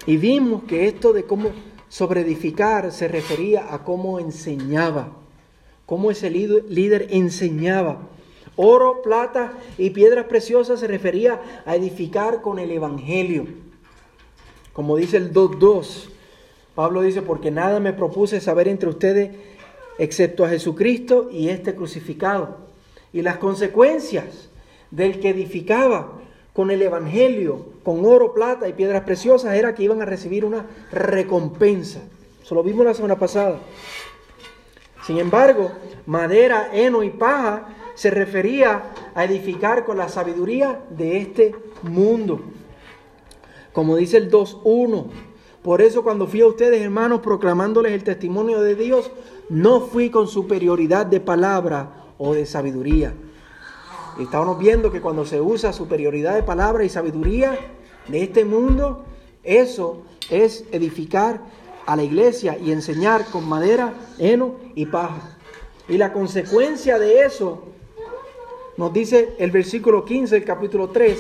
Y 0.06 0.16
vimos 0.16 0.64
que 0.64 0.87
esto 0.87 1.12
de 1.12 1.25
cómo 1.25 1.50
sobreedificar 1.88 2.92
se 2.92 3.08
refería 3.08 3.75
a 3.75 3.82
cómo 3.82 4.20
enseñaba, 4.20 5.19
cómo 5.90 6.12
ese 6.12 6.30
líder 6.30 7.09
enseñaba. 7.11 7.99
Oro, 8.54 9.02
plata 9.02 9.54
y 9.76 9.90
piedras 9.90 10.26
preciosas 10.26 10.78
se 10.78 10.87
refería 10.87 11.40
a 11.66 11.75
edificar 11.75 12.42
con 12.42 12.61
el 12.61 12.70
Evangelio. 12.70 13.49
Como 14.73 14.97
dice 14.97 15.16
el 15.16 15.32
2.2, 15.32 16.11
Pablo 16.76 17.02
dice, 17.02 17.23
porque 17.23 17.50
nada 17.50 17.80
me 17.80 17.92
propuse 17.92 18.40
saber 18.40 18.68
entre 18.68 18.88
ustedes 18.88 19.30
excepto 19.99 20.44
a 20.44 20.49
Jesucristo 20.49 21.28
y 21.32 21.49
este 21.49 21.75
crucificado. 21.75 22.59
Y 23.12 23.23
las 23.23 23.38
consecuencias 23.38 24.49
del 24.92 25.18
que 25.18 25.30
edificaba 25.30 26.20
con 26.52 26.70
el 26.70 26.82
Evangelio, 26.82 27.66
con 27.82 28.04
oro, 28.04 28.32
plata 28.32 28.68
y 28.68 28.75
piedras 28.75 29.02
preciosas, 29.02 29.56
era 29.56 29.75
que 29.75 29.82
iban 29.82 30.00
a 30.02 30.04
recibir 30.04 30.44
una 30.44 30.66
recompensa. 30.92 32.00
Eso 32.44 32.54
lo 32.54 32.62
vimos 32.62 32.87
la 32.87 32.94
semana 32.94 33.18
pasada. 33.18 33.59
Sin 35.11 35.19
embargo, 35.19 35.73
madera, 36.07 36.71
heno 36.73 37.02
y 37.02 37.11
paja 37.11 37.67
se 37.97 38.11
refería 38.11 38.93
a 39.12 39.25
edificar 39.25 39.85
con 39.85 39.99
la 39.99 40.09
sabiduría 40.09 40.85
de 40.88 41.17
este 41.17 41.52
mundo. 41.83 42.40
Como 43.73 43.97
dice 43.97 44.19
el 44.19 44.31
2.1. 44.31 45.07
Por 45.64 45.83
eso 45.83 46.05
cuando 46.05 46.29
fui 46.29 46.43
a 46.43 46.47
ustedes, 46.47 46.81
hermanos, 46.81 47.23
proclamándoles 47.23 47.90
el 47.90 48.05
testimonio 48.05 48.61
de 48.61 48.76
Dios, 48.76 49.11
no 49.49 49.81
fui 49.81 50.11
con 50.11 50.29
superioridad 50.29 51.07
de 51.07 51.19
palabra 51.19 52.05
o 52.17 52.33
de 52.33 52.47
sabiduría. 52.47 53.12
estábamos 54.21 54.61
viendo 54.61 54.93
que 54.93 55.00
cuando 55.00 55.26
se 55.26 55.40
usa 55.40 55.73
superioridad 55.73 56.37
de 56.37 56.45
palabra 56.45 56.85
y 56.85 56.88
sabiduría 56.88 57.59
de 58.07 58.23
este 58.23 58.45
mundo, 58.45 59.07
eso 59.43 60.05
es 60.31 60.67
edificar 60.71 61.40
a 61.87 61.96
la 61.96 62.02
iglesia 62.02 62.56
y 62.58 62.72
enseñar 62.72 63.25
con 63.26 63.49
madera, 63.49 63.94
heno 64.18 64.56
y 64.75 64.87
paja. 64.87 65.37
Y 65.88 65.99
la 65.99 66.12
consecuencia 66.12 66.99
de 66.99 67.25
eso 67.25 67.64
nos 68.76 68.92
dice 68.92 69.34
el 69.38 69.50
versículo 69.50 70.04
15 70.04 70.37
del 70.37 70.44
capítulo 70.44 70.88
3, 70.88 71.18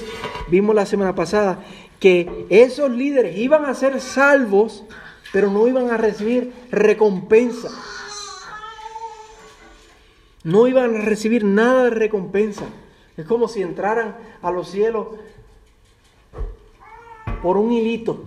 vimos 0.48 0.74
la 0.74 0.86
semana 0.86 1.14
pasada, 1.14 1.62
que 1.98 2.46
esos 2.48 2.90
líderes 2.90 3.36
iban 3.36 3.66
a 3.66 3.74
ser 3.74 4.00
salvos, 4.00 4.84
pero 5.32 5.50
no 5.50 5.68
iban 5.68 5.90
a 5.90 5.96
recibir 5.96 6.52
recompensa. 6.70 7.68
No 10.42 10.66
iban 10.66 10.96
a 10.96 11.00
recibir 11.00 11.44
nada 11.44 11.84
de 11.84 11.90
recompensa. 11.90 12.64
Es 13.16 13.26
como 13.26 13.48
si 13.48 13.60
entraran 13.60 14.16
a 14.40 14.50
los 14.50 14.70
cielos 14.70 15.08
por 17.42 17.58
un 17.58 17.72
hilito, 17.72 18.24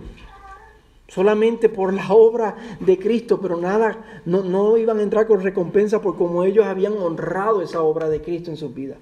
solamente 1.08 1.68
por 1.68 1.92
la 1.92 2.06
obra 2.12 2.56
de 2.80 2.98
Cristo, 2.98 3.40
pero 3.40 3.56
nada, 3.56 4.22
no, 4.24 4.42
no 4.42 4.76
iban 4.76 4.98
a 4.98 5.02
entrar 5.02 5.26
con 5.26 5.42
recompensa 5.42 6.00
por 6.00 6.16
como 6.16 6.44
ellos 6.44 6.66
habían 6.66 6.94
honrado 6.94 7.62
esa 7.62 7.82
obra 7.82 8.08
de 8.08 8.20
Cristo 8.20 8.50
en 8.50 8.56
sus 8.56 8.74
vidas. 8.74 8.98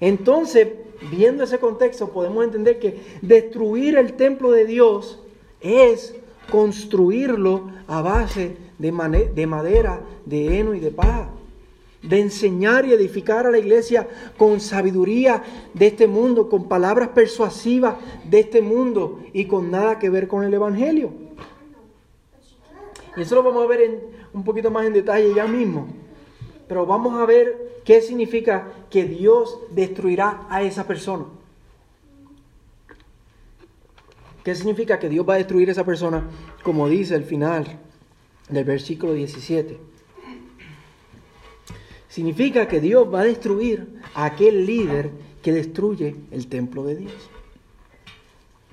Entonces, 0.00 0.68
viendo 1.10 1.44
ese 1.44 1.58
contexto, 1.58 2.10
podemos 2.10 2.44
entender 2.44 2.78
que 2.78 3.00
destruir 3.22 3.96
el 3.96 4.14
templo 4.14 4.50
de 4.50 4.64
Dios 4.64 5.20
es 5.60 6.14
construirlo 6.50 7.70
a 7.88 8.00
base 8.00 8.56
de, 8.78 8.92
madera, 8.92 10.00
de 10.24 10.58
heno 10.58 10.74
y 10.74 10.80
de 10.80 10.90
paja. 10.90 11.30
De 12.02 12.20
enseñar 12.20 12.86
y 12.86 12.92
edificar 12.92 13.46
a 13.46 13.50
la 13.50 13.58
iglesia 13.58 14.08
con 14.36 14.60
sabiduría 14.60 15.42
de 15.74 15.88
este 15.88 16.06
mundo, 16.06 16.48
con 16.48 16.68
palabras 16.68 17.08
persuasivas 17.08 17.96
de 18.24 18.40
este 18.40 18.62
mundo 18.62 19.20
y 19.32 19.46
con 19.46 19.70
nada 19.70 19.98
que 19.98 20.10
ver 20.10 20.28
con 20.28 20.44
el 20.44 20.54
Evangelio. 20.54 21.12
Y 23.16 23.22
eso 23.22 23.34
lo 23.34 23.42
vamos 23.42 23.64
a 23.64 23.66
ver 23.66 24.00
un 24.32 24.44
poquito 24.44 24.70
más 24.70 24.86
en 24.86 24.92
detalle 24.92 25.34
ya 25.34 25.46
mismo. 25.46 25.88
Pero 26.68 26.86
vamos 26.86 27.18
a 27.18 27.26
ver 27.26 27.80
qué 27.84 28.00
significa 28.00 28.68
que 28.90 29.04
Dios 29.04 29.58
destruirá 29.70 30.46
a 30.48 30.62
esa 30.62 30.86
persona. 30.86 31.24
¿Qué 34.44 34.54
significa 34.54 34.98
que 34.98 35.08
Dios 35.08 35.28
va 35.28 35.34
a 35.34 35.38
destruir 35.38 35.68
a 35.68 35.72
esa 35.72 35.84
persona? 35.84 36.28
Como 36.62 36.88
dice 36.88 37.14
el 37.14 37.24
final 37.24 37.66
del 38.48 38.64
versículo 38.64 39.14
17. 39.14 39.78
Significa 42.08 42.66
que 42.66 42.80
Dios 42.80 43.12
va 43.12 43.20
a 43.20 43.24
destruir 43.24 44.00
a 44.14 44.26
aquel 44.26 44.64
líder 44.64 45.10
que 45.42 45.52
destruye 45.52 46.16
el 46.30 46.48
templo 46.48 46.84
de 46.84 46.96
Dios. 46.96 47.30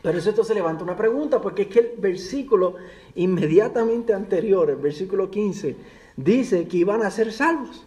Pero 0.02 0.20
eso 0.20 0.44
se 0.44 0.54
levanta 0.54 0.84
una 0.84 0.96
pregunta, 0.96 1.42
porque 1.42 1.64
es 1.64 1.68
que 1.68 1.80
el 1.80 1.92
versículo 1.98 2.76
inmediatamente 3.16 4.14
anterior, 4.14 4.70
el 4.70 4.76
versículo 4.76 5.32
15, 5.32 5.76
dice 6.16 6.68
que 6.68 6.78
iban 6.78 7.02
a 7.02 7.12
ser 7.12 7.34
salvos, 7.34 7.86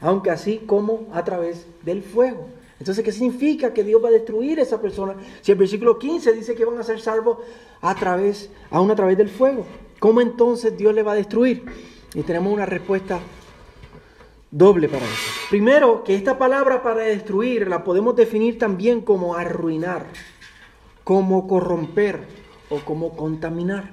aunque 0.00 0.30
así 0.30 0.58
como 0.66 1.06
a 1.12 1.24
través 1.24 1.66
del 1.84 2.02
fuego. 2.02 2.48
Entonces, 2.80 3.04
¿qué 3.04 3.12
significa 3.12 3.72
que 3.72 3.84
Dios 3.84 4.02
va 4.02 4.08
a 4.08 4.12
destruir 4.12 4.58
a 4.58 4.62
esa 4.62 4.80
persona? 4.80 5.14
Si 5.40 5.52
el 5.52 5.58
versículo 5.58 5.98
15 5.98 6.32
dice 6.32 6.54
que 6.54 6.64
van 6.64 6.78
a 6.78 6.82
ser 6.82 7.00
salvos 7.00 7.38
a 7.80 7.94
través, 7.94 8.50
aún 8.70 8.90
a 8.90 8.96
través 8.96 9.16
del 9.16 9.28
fuego, 9.28 9.64
¿cómo 9.98 10.20
entonces 10.20 10.76
Dios 10.76 10.94
le 10.94 11.02
va 11.02 11.12
a 11.12 11.16
destruir? 11.16 11.64
Y 12.14 12.22
tenemos 12.22 12.52
una 12.52 12.66
respuesta 12.66 13.20
doble 14.50 14.88
para 14.88 15.04
eso. 15.04 15.30
Primero, 15.50 16.04
que 16.04 16.14
esta 16.14 16.38
palabra 16.38 16.82
para 16.82 17.02
destruir 17.02 17.68
la 17.68 17.84
podemos 17.84 18.16
definir 18.16 18.58
también 18.58 19.00
como 19.00 19.34
arruinar, 19.34 20.06
como 21.04 21.46
corromper 21.46 22.20
o 22.70 22.78
como 22.80 23.16
contaminar. 23.16 23.90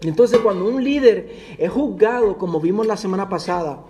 Entonces, 0.00 0.40
cuando 0.40 0.64
un 0.64 0.82
líder 0.82 1.56
es 1.58 1.70
juzgado, 1.70 2.36
como 2.36 2.60
vimos 2.60 2.86
la 2.86 2.96
semana 2.96 3.28
pasada, 3.28 3.84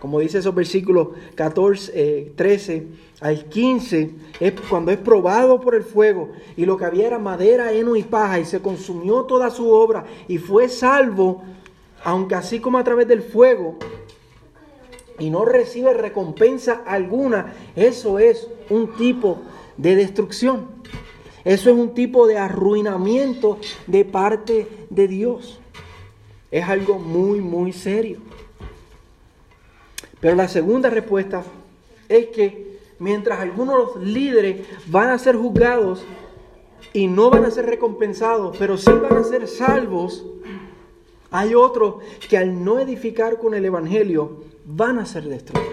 como 0.00 0.18
dice 0.20 0.38
esos 0.38 0.54
versículos 0.54 1.08
14, 1.34 2.32
13 2.34 2.74
eh, 2.74 2.86
al 3.20 3.44
15, 3.44 4.14
es 4.40 4.54
cuando 4.68 4.90
es 4.90 4.98
probado 4.98 5.60
por 5.60 5.74
el 5.74 5.82
fuego 5.82 6.30
y 6.56 6.64
lo 6.64 6.78
que 6.78 6.86
había 6.86 7.06
era 7.06 7.18
madera, 7.18 7.72
heno 7.72 7.96
y 7.96 8.02
paja 8.02 8.40
y 8.40 8.46
se 8.46 8.60
consumió 8.60 9.24
toda 9.24 9.50
su 9.50 9.70
obra 9.70 10.04
y 10.26 10.38
fue 10.38 10.70
salvo, 10.70 11.42
aunque 12.02 12.34
así 12.34 12.60
como 12.60 12.78
a 12.78 12.84
través 12.84 13.08
del 13.08 13.22
fuego, 13.22 13.76
y 15.20 15.30
no 15.30 15.44
recibe 15.44 15.94
recompensa 15.94 16.82
alguna, 16.86 17.54
eso 17.76 18.18
es 18.18 18.48
un 18.70 18.94
tipo 18.96 19.38
de 19.76 19.94
destrucción. 19.94 20.66
Eso 21.44 21.70
es 21.70 21.76
un 21.76 21.94
tipo 21.94 22.26
de 22.26 22.38
arruinamiento 22.38 23.58
de 23.86 24.04
parte 24.04 24.66
de 24.90 25.08
Dios. 25.08 25.60
Es 26.50 26.64
algo 26.68 26.98
muy, 26.98 27.40
muy 27.40 27.72
serio. 27.72 28.18
Pero 30.20 30.36
la 30.36 30.48
segunda 30.48 30.90
respuesta 30.90 31.44
es 32.08 32.26
que 32.28 32.78
mientras 32.98 33.40
algunos 33.40 33.96
líderes 33.96 34.66
van 34.86 35.10
a 35.10 35.18
ser 35.18 35.36
juzgados 35.36 36.04
y 36.92 37.06
no 37.06 37.30
van 37.30 37.44
a 37.44 37.50
ser 37.50 37.66
recompensados, 37.66 38.56
pero 38.58 38.76
sí 38.76 38.90
van 38.90 39.16
a 39.16 39.24
ser 39.24 39.46
salvos, 39.48 40.26
hay 41.30 41.54
otros 41.54 41.96
que 42.28 42.36
al 42.36 42.64
no 42.64 42.80
edificar 42.80 43.38
con 43.38 43.54
el 43.54 43.64
Evangelio 43.64 44.49
van 44.76 44.98
a 44.98 45.06
ser 45.06 45.24
destruidos. 45.24 45.72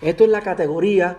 Esto 0.00 0.24
es 0.24 0.30
la 0.30 0.40
categoría, 0.40 1.16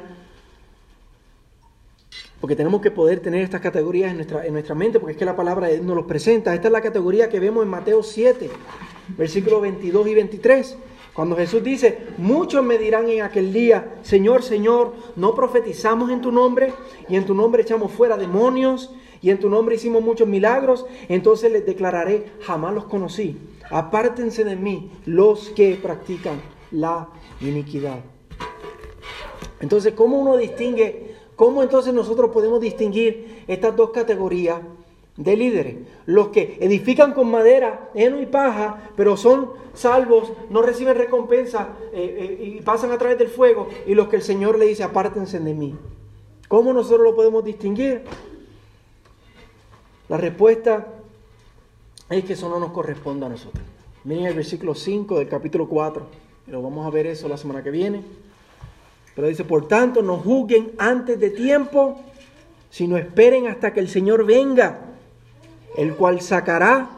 porque 2.39 2.55
tenemos 2.55 2.81
que 2.81 2.91
poder 2.91 3.19
tener 3.19 3.43
estas 3.43 3.61
categorías 3.61 4.11
en 4.11 4.17
nuestra, 4.17 4.45
en 4.45 4.53
nuestra 4.53 4.75
mente, 4.75 4.99
porque 4.99 5.13
es 5.13 5.17
que 5.17 5.25
la 5.25 5.35
palabra 5.35 5.67
nos 5.81 5.95
los 5.95 6.05
presenta. 6.05 6.53
Esta 6.53 6.67
es 6.67 6.71
la 6.71 6.81
categoría 6.81 7.27
que 7.27 7.39
vemos 7.39 7.63
en 7.63 7.69
Mateo 7.69 8.03
7, 8.03 8.49
versículos 9.17 9.61
22 9.61 10.07
y 10.07 10.15
23. 10.15 10.77
Cuando 11.13 11.35
Jesús 11.35 11.61
dice, 11.61 11.97
muchos 12.17 12.63
me 12.63 12.77
dirán 12.77 13.09
en 13.09 13.23
aquel 13.23 13.51
día, 13.51 13.95
Señor, 14.03 14.41
Señor, 14.41 14.93
no 15.17 15.35
profetizamos 15.35 16.11
en 16.11 16.21
tu 16.21 16.31
nombre 16.31 16.73
y 17.09 17.17
en 17.17 17.25
tu 17.25 17.33
nombre 17.33 17.63
echamos 17.63 17.91
fuera 17.91 18.15
demonios 18.15 18.93
y 19.21 19.31
en 19.31 19.39
tu 19.39 19.49
nombre 19.49 19.75
hicimos 19.75 20.01
muchos 20.01 20.29
milagros, 20.29 20.85
entonces 21.09 21.51
les 21.51 21.65
declararé, 21.65 22.31
jamás 22.41 22.73
los 22.73 22.85
conocí. 22.85 23.37
Apártense 23.69 24.43
de 24.43 24.55
mí 24.55 24.91
los 25.05 25.49
que 25.49 25.75
practican 25.75 26.41
la 26.71 27.09
iniquidad. 27.41 27.99
Entonces, 29.59 29.93
¿cómo 29.93 30.19
uno 30.19 30.37
distingue, 30.37 31.15
cómo 31.35 31.61
entonces 31.61 31.93
nosotros 31.93 32.31
podemos 32.31 32.61
distinguir 32.61 33.43
estas 33.47 33.75
dos 33.75 33.91
categorías 33.91 34.61
de 35.19 35.35
líderes. 35.35 35.75
Los 36.05 36.29
que 36.29 36.57
edifican 36.61 37.13
con 37.13 37.29
madera, 37.29 37.89
heno 37.93 38.21
y 38.21 38.25
paja, 38.25 38.89
pero 38.95 39.17
son 39.17 39.51
salvos, 39.73 40.31
no 40.49 40.61
reciben 40.61 40.95
recompensa 40.95 41.75
eh, 41.91 42.37
eh, 42.39 42.43
y 42.43 42.61
pasan 42.61 42.91
a 42.91 42.97
través 42.97 43.17
del 43.17 43.27
fuego. 43.27 43.67
Y 43.85 43.95
los 43.95 44.07
que 44.07 44.15
el 44.15 44.21
Señor 44.21 44.57
le 44.57 44.65
dice, 44.65 44.83
apártense 44.83 45.39
de 45.39 45.53
mí. 45.53 45.75
¿Cómo 46.47 46.71
nosotros 46.71 47.01
lo 47.01 47.15
podemos 47.15 47.43
distinguir? 47.43 48.03
La 50.07 50.15
respuesta 50.17 50.87
es 52.17 52.25
que 52.25 52.33
eso 52.33 52.49
no 52.49 52.59
nos 52.59 52.71
corresponde 52.71 53.25
a 53.25 53.29
nosotros. 53.29 53.63
Miren 54.03 54.25
el 54.25 54.33
versículo 54.33 54.73
5 54.73 55.19
del 55.19 55.27
capítulo 55.27 55.67
4. 55.67 56.07
Y 56.47 56.51
lo 56.51 56.61
vamos 56.61 56.85
a 56.85 56.89
ver 56.89 57.05
eso 57.05 57.27
la 57.27 57.37
semana 57.37 57.63
que 57.63 57.69
viene. 57.69 58.01
Pero 59.15 59.27
dice, 59.27 59.43
por 59.43 59.67
tanto, 59.67 60.01
no 60.01 60.17
juzguen 60.17 60.71
antes 60.77 61.19
de 61.19 61.29
tiempo, 61.29 62.01
sino 62.69 62.97
esperen 62.97 63.47
hasta 63.47 63.73
que 63.73 63.79
el 63.79 63.89
Señor 63.89 64.25
venga 64.25 64.79
el 65.77 65.95
cual 65.95 66.21
sacará 66.21 66.89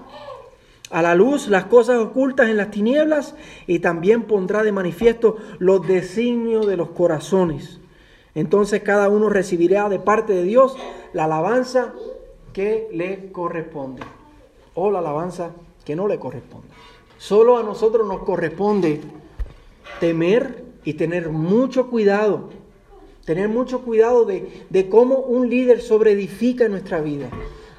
a 0.89 1.01
la 1.01 1.15
luz 1.15 1.47
las 1.47 1.65
cosas 1.65 1.97
ocultas 1.97 2.49
en 2.49 2.57
las 2.57 2.71
tinieblas 2.71 3.35
y 3.67 3.79
también 3.79 4.23
pondrá 4.23 4.63
de 4.63 4.71
manifiesto 4.71 5.37
los 5.59 5.85
designios 5.85 6.67
de 6.67 6.77
los 6.77 6.89
corazones. 6.89 7.79
Entonces 8.33 8.81
cada 8.81 9.09
uno 9.09 9.29
recibirá 9.29 9.89
de 9.89 9.99
parte 9.99 10.33
de 10.33 10.43
Dios 10.43 10.77
la 11.11 11.25
alabanza 11.25 11.93
que 12.53 12.87
le 12.91 13.31
corresponde 13.31 14.03
o 14.81 14.91
la 14.91 14.99
alabanza 14.99 15.51
que 15.85 15.95
no 15.95 16.07
le 16.07 16.19
corresponde. 16.19 16.67
Solo 17.17 17.57
a 17.57 17.63
nosotros 17.63 18.07
nos 18.07 18.23
corresponde 18.23 19.01
temer 19.99 20.63
y 20.83 20.93
tener 20.93 21.29
mucho 21.29 21.89
cuidado, 21.89 22.49
tener 23.25 23.49
mucho 23.49 23.81
cuidado 23.81 24.25
de, 24.25 24.65
de 24.69 24.89
cómo 24.89 25.17
un 25.19 25.49
líder 25.49 25.81
sobreedifica 25.81 26.67
nuestra 26.67 27.01
vida 27.01 27.29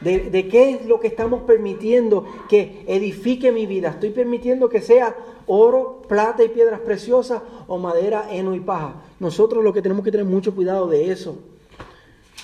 de, 0.03 0.49
qué 0.49 0.71
es 0.71 0.87
lo 0.87 0.99
que 1.01 1.07
estamos 1.07 1.43
permitiendo 1.43 2.27
que 2.49 2.85
edifique 2.87 3.53
mi 3.53 3.67
vida. 3.67 3.91
Estoy 3.91 4.11
permitiendo 4.11 4.69
que 4.69 4.81
sea 4.81 5.17
oro, 5.47 6.03
plata 6.09 6.43
y 6.43 6.49
piedras 6.49 6.81
preciosas 6.81 7.43
o 7.69 7.79
madera, 7.79 8.27
heno 8.31 8.55
y 8.55 8.61
paja. 8.61 9.03
Nosotros 9.21 9.63
lo 9.63 9.73
que 9.73 9.83
tenemos 9.83 10.05
que 10.05 10.11
tener 10.11 10.27
mucho 10.27 10.55
cuidado 10.55 10.89
de 10.89 11.13
eso. 11.13 11.37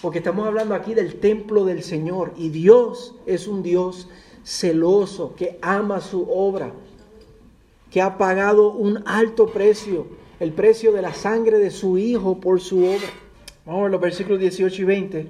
Porque 0.01 0.19
estamos 0.19 0.47
hablando 0.47 0.75
aquí 0.75 0.95
del 0.95 1.17
templo 1.17 1.65
del 1.65 1.83
Señor 1.83 2.33
y 2.37 2.51
Dios 2.51 3.17
es 3.27 3.49
un 3.49 3.65
Dios 3.65 4.09
celoso 4.49 5.35
que 5.37 5.59
ama 5.61 6.01
su 6.01 6.27
obra, 6.31 6.73
que 7.91 8.01
ha 8.01 8.17
pagado 8.17 8.73
un 8.73 9.03
alto 9.07 9.49
precio, 9.49 10.07
el 10.41 10.55
precio 10.55 10.91
de 10.91 11.03
la 11.03 11.13
sangre 11.13 11.59
de 11.59 11.71
su 11.71 11.99
Hijo 11.99 12.41
por 12.41 12.59
su 12.59 12.83
obra. 12.87 13.09
Vamos 13.67 13.81
a 13.81 13.83
ver 13.83 13.93
los 13.93 14.01
versículos 14.01 14.41
18 14.41 14.81
y 14.81 14.85
20 14.87 15.27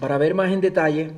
para 0.00 0.16
ver 0.16 0.34
más 0.34 0.50
en 0.50 0.62
detalle 0.62 1.10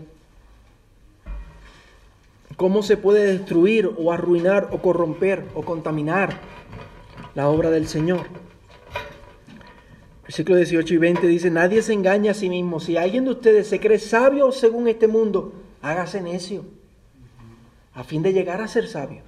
cómo 2.56 2.82
se 2.82 2.96
puede 2.96 3.24
destruir 3.24 3.88
o 3.96 4.10
arruinar 4.10 4.70
o 4.72 4.78
corromper 4.78 5.44
o 5.54 5.62
contaminar 5.62 6.36
la 7.36 7.48
obra 7.48 7.70
del 7.70 7.86
Señor. 7.86 8.26
Versículo 10.24 10.56
18 10.56 10.94
y 10.94 10.96
20 10.96 11.26
dice, 11.26 11.50
nadie 11.50 11.82
se 11.82 11.92
engaña 11.92 12.30
a 12.30 12.34
sí 12.34 12.48
mismo. 12.48 12.80
Si 12.80 12.96
alguien 12.96 13.24
de 13.24 13.32
ustedes 13.32 13.68
se 13.68 13.78
cree 13.78 13.98
sabio 13.98 14.50
según 14.52 14.88
este 14.88 15.06
mundo, 15.06 15.52
hágase 15.82 16.22
necio, 16.22 16.64
a 17.92 18.04
fin 18.04 18.22
de 18.22 18.32
llegar 18.32 18.62
a 18.62 18.68
ser 18.68 18.88
sabio. 18.88 19.20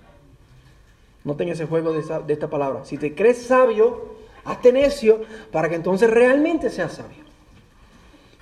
Noten 1.25 1.51
ese 1.51 1.67
juego 1.67 1.93
de 1.93 2.01
esta, 2.01 2.21
de 2.21 2.33
esta 2.33 2.49
palabra. 2.49 2.85
Si 2.85 2.97
te 2.97 3.15
crees 3.15 3.43
sabio, 3.43 4.17
hazte 4.45 4.73
necio 4.73 5.21
para 5.53 5.69
que 5.69 5.75
entonces 5.75 6.09
realmente 6.09 6.71
seas 6.71 6.95
sabio. 6.95 7.27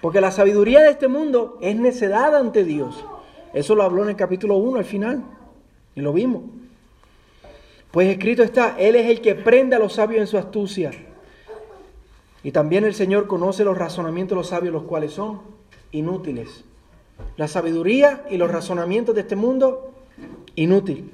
Porque 0.01 0.21
la 0.21 0.31
sabiduría 0.31 0.81
de 0.81 0.91
este 0.91 1.09
mundo 1.09 1.59
es 1.61 1.75
necedad 1.75 2.37
ante 2.37 2.63
Dios. 2.63 3.05
Eso 3.53 3.75
lo 3.75 3.83
habló 3.83 4.05
en 4.05 4.11
el 4.11 4.17
capítulo 4.17 4.57
1 4.57 4.79
al 4.79 4.85
final. 4.85 5.25
Y 5.97 6.03
lo 6.03 6.13
vimos. 6.13 6.43
Pues 7.91 8.09
escrito 8.09 8.43
está, 8.43 8.77
Él 8.79 8.97
es 8.97 9.09
el 9.09 9.21
que 9.21 9.35
prende 9.35 9.77
a 9.77 9.79
los 9.79 9.95
sabios 9.95 10.21
en 10.21 10.27
su 10.27 10.37
astucia. 10.37 10.91
Y 12.45 12.53
también 12.53 12.85
el 12.85 12.95
Señor 12.95 13.27
conoce 13.27 13.65
los 13.65 13.77
razonamientos 13.77 14.37
de 14.37 14.41
los 14.41 14.49
sabios, 14.49 14.73
los 14.73 14.85
cuales 14.85 15.13
son 15.13 15.41
inútiles. 15.91 16.65
La 17.37 17.49
sabiduría 17.49 18.25
y 18.31 18.37
los 18.37 18.51
razonamientos 18.51 19.15
de 19.15 19.23
este 19.23 19.35
mundo, 19.35 19.93
inútil. 20.55 21.11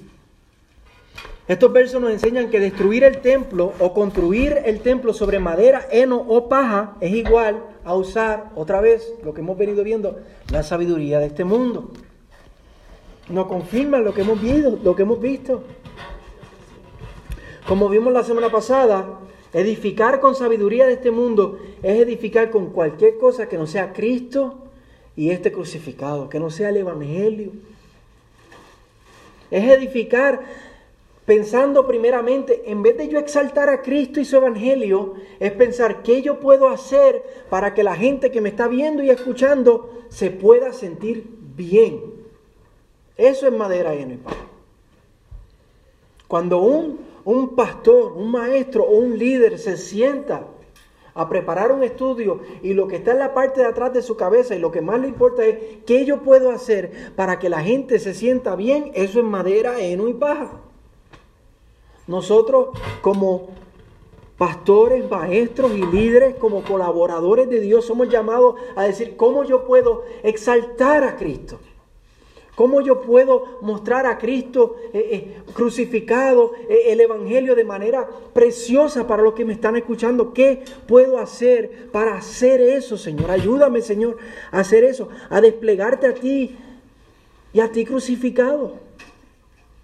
Estos 1.46 1.72
versos 1.72 2.00
nos 2.00 2.10
enseñan 2.10 2.50
que 2.50 2.60
destruir 2.60 3.04
el 3.04 3.20
templo 3.20 3.72
o 3.78 3.94
construir 3.94 4.58
el 4.64 4.80
templo 4.80 5.12
sobre 5.12 5.38
madera, 5.38 5.86
heno 5.90 6.16
o 6.16 6.48
paja 6.48 6.96
es 7.00 7.12
igual 7.12 7.62
a 7.84 7.94
usar 7.94 8.50
otra 8.54 8.80
vez 8.80 9.12
lo 9.24 9.32
que 9.32 9.40
hemos 9.40 9.56
venido 9.56 9.82
viendo, 9.82 10.18
la 10.52 10.62
sabiduría 10.62 11.18
de 11.20 11.26
este 11.26 11.44
mundo. 11.44 11.90
Nos 13.28 13.46
confirma 13.46 13.98
lo 13.98 14.14
que 14.14 14.22
hemos 14.22 14.40
visto, 14.40 14.78
lo 14.82 14.96
que 14.96 15.02
hemos 15.02 15.20
visto. 15.20 15.62
Como 17.66 17.88
vimos 17.88 18.12
la 18.12 18.24
semana 18.24 18.48
pasada, 18.50 19.20
edificar 19.52 20.20
con 20.20 20.34
sabiduría 20.34 20.86
de 20.86 20.94
este 20.94 21.10
mundo 21.10 21.58
es 21.82 22.00
edificar 22.00 22.50
con 22.50 22.70
cualquier 22.70 23.18
cosa 23.18 23.48
que 23.48 23.58
no 23.58 23.66
sea 23.66 23.92
Cristo 23.92 24.58
y 25.16 25.30
este 25.30 25.52
crucificado, 25.52 26.28
que 26.28 26.40
no 26.40 26.50
sea 26.50 26.68
el 26.68 26.78
Evangelio. 26.78 27.50
Es 29.50 29.68
edificar 29.70 30.40
pensando 31.26 31.86
primeramente, 31.86 32.62
en 32.66 32.82
vez 32.82 32.96
de 32.96 33.08
yo 33.08 33.18
exaltar 33.18 33.68
a 33.68 33.82
Cristo 33.82 34.20
y 34.20 34.24
su 34.24 34.36
Evangelio, 34.36 35.14
es 35.38 35.52
pensar 35.52 36.02
qué 36.02 36.22
yo 36.22 36.40
puedo 36.40 36.68
hacer 36.68 37.22
para 37.48 37.74
que 37.74 37.82
la 37.82 37.94
gente 37.94 38.30
que 38.30 38.40
me 38.40 38.48
está 38.48 38.68
viendo 38.68 39.02
y 39.02 39.10
escuchando 39.10 40.04
se 40.08 40.30
pueda 40.30 40.72
sentir 40.72 41.26
bien. 41.56 42.00
Eso 43.16 43.46
es 43.46 43.52
madera, 43.52 43.94
heno 43.94 44.14
y 44.14 44.20
Cuando 46.26 46.58
un, 46.58 47.09
un 47.24 47.54
pastor, 47.54 48.12
un 48.12 48.30
maestro 48.30 48.84
o 48.84 48.96
un 48.96 49.18
líder 49.18 49.58
se 49.58 49.76
sienta 49.76 50.46
a 51.14 51.28
preparar 51.28 51.72
un 51.72 51.82
estudio 51.82 52.40
y 52.62 52.72
lo 52.72 52.86
que 52.88 52.96
está 52.96 53.12
en 53.12 53.18
la 53.18 53.34
parte 53.34 53.60
de 53.60 53.66
atrás 53.66 53.92
de 53.92 54.02
su 54.02 54.16
cabeza 54.16 54.54
y 54.54 54.58
lo 54.58 54.70
que 54.70 54.80
más 54.80 55.00
le 55.00 55.08
importa 55.08 55.44
es 55.44 55.58
qué 55.84 56.04
yo 56.04 56.22
puedo 56.22 56.50
hacer 56.50 57.12
para 57.16 57.38
que 57.38 57.48
la 57.48 57.60
gente 57.60 57.98
se 57.98 58.14
sienta 58.14 58.56
bien, 58.56 58.92
eso 58.94 59.18
es 59.18 59.24
madera, 59.24 59.80
heno 59.80 60.08
y 60.08 60.14
paja. 60.14 60.52
Nosotros 62.06 62.68
como 63.02 63.48
pastores, 64.38 65.08
maestros 65.10 65.72
y 65.72 65.84
líderes, 65.84 66.36
como 66.36 66.62
colaboradores 66.62 67.50
de 67.50 67.60
Dios, 67.60 67.84
somos 67.84 68.08
llamados 68.08 68.54
a 68.74 68.84
decir 68.84 69.14
cómo 69.16 69.44
yo 69.44 69.66
puedo 69.66 70.04
exaltar 70.22 71.04
a 71.04 71.16
Cristo. 71.16 71.58
¿Cómo 72.54 72.80
yo 72.80 73.00
puedo 73.00 73.58
mostrar 73.62 74.06
a 74.06 74.18
Cristo 74.18 74.76
eh, 74.92 75.08
eh, 75.12 75.42
crucificado, 75.54 76.52
eh, 76.68 76.84
el 76.88 77.00
Evangelio 77.00 77.54
de 77.54 77.64
manera 77.64 78.08
preciosa 78.32 79.06
para 79.06 79.22
los 79.22 79.34
que 79.34 79.44
me 79.44 79.52
están 79.52 79.76
escuchando? 79.76 80.32
¿Qué 80.32 80.62
puedo 80.86 81.18
hacer 81.18 81.88
para 81.92 82.16
hacer 82.16 82.60
eso, 82.60 82.98
Señor? 82.98 83.30
Ayúdame, 83.30 83.80
Señor, 83.80 84.18
a 84.50 84.60
hacer 84.60 84.84
eso, 84.84 85.08
a 85.30 85.40
desplegarte 85.40 86.06
a 86.06 86.14
ti 86.14 86.56
y 87.52 87.60
a 87.60 87.70
ti 87.70 87.84
crucificado. 87.84 88.74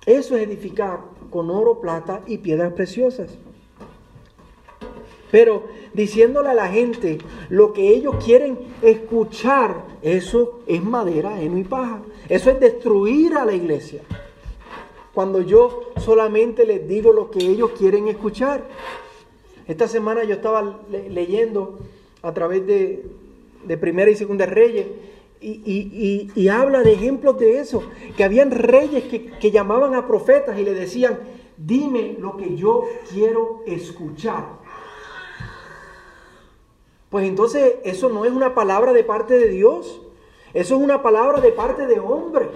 Eso 0.04 0.36
es 0.36 0.42
edificar 0.42 1.00
con 1.30 1.50
oro, 1.50 1.80
plata 1.80 2.22
y 2.26 2.38
piedras 2.38 2.72
preciosas. 2.72 3.30
Pero 5.30 5.64
diciéndole 5.92 6.50
a 6.50 6.54
la 6.54 6.68
gente 6.68 7.18
lo 7.48 7.72
que 7.72 7.88
ellos 7.88 8.16
quieren 8.24 8.58
escuchar, 8.82 9.84
eso 10.02 10.60
es 10.66 10.82
madera, 10.82 11.40
heno 11.40 11.58
y 11.58 11.64
paja. 11.64 12.00
Eso 12.28 12.50
es 12.50 12.60
destruir 12.60 13.34
a 13.34 13.44
la 13.44 13.54
iglesia. 13.54 14.02
Cuando 15.14 15.40
yo 15.40 15.92
solamente 15.96 16.66
les 16.66 16.86
digo 16.86 17.12
lo 17.12 17.30
que 17.30 17.38
ellos 17.38 17.70
quieren 17.78 18.08
escuchar. 18.08 18.64
Esta 19.66 19.88
semana 19.88 20.24
yo 20.24 20.34
estaba 20.34 20.80
leyendo 20.90 21.78
a 22.22 22.32
través 22.34 22.66
de, 22.66 23.04
Primera 23.80 24.10
y 24.10 24.16
Segunda 24.16 24.46
Reyes 24.46 24.86
y, 25.40 26.48
habla 26.48 26.82
de 26.82 26.92
ejemplos 26.92 27.38
de 27.38 27.58
eso, 27.58 27.82
que 28.16 28.24
habían 28.24 28.50
reyes 28.50 29.04
que, 29.04 29.26
que 29.26 29.50
llamaban 29.50 29.94
a 29.94 30.06
profetas 30.06 30.58
y 30.58 30.62
le 30.62 30.72
decían, 30.72 31.18
dime 31.56 32.16
lo 32.18 32.36
que 32.36 32.56
yo 32.56 32.84
quiero 33.10 33.62
escuchar. 33.66 34.44
Pues 37.10 37.26
entonces 37.26 37.76
eso 37.84 38.08
no 38.08 38.24
es 38.24 38.32
una 38.32 38.54
palabra 38.54 38.92
de 38.92 39.04
parte 39.04 39.34
de 39.38 39.48
Dios, 39.48 40.02
eso 40.56 40.76
es 40.76 40.82
una 40.82 41.02
palabra 41.02 41.38
de 41.42 41.52
parte 41.52 41.86
de 41.86 42.00
hombre. 42.00 42.48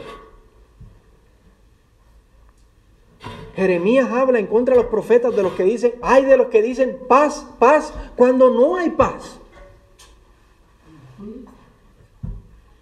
Jeremías 3.54 4.10
habla 4.10 4.38
en 4.38 4.46
contra 4.46 4.74
de 4.74 4.80
los 4.80 4.90
profetas, 4.90 5.36
de 5.36 5.42
los 5.42 5.52
que 5.52 5.64
dicen, 5.64 5.92
hay 6.00 6.24
de 6.24 6.38
los 6.38 6.46
que 6.46 6.62
dicen 6.62 6.98
paz, 7.06 7.46
paz, 7.58 7.92
cuando 8.16 8.48
no 8.48 8.76
hay 8.76 8.88
paz. 8.88 9.38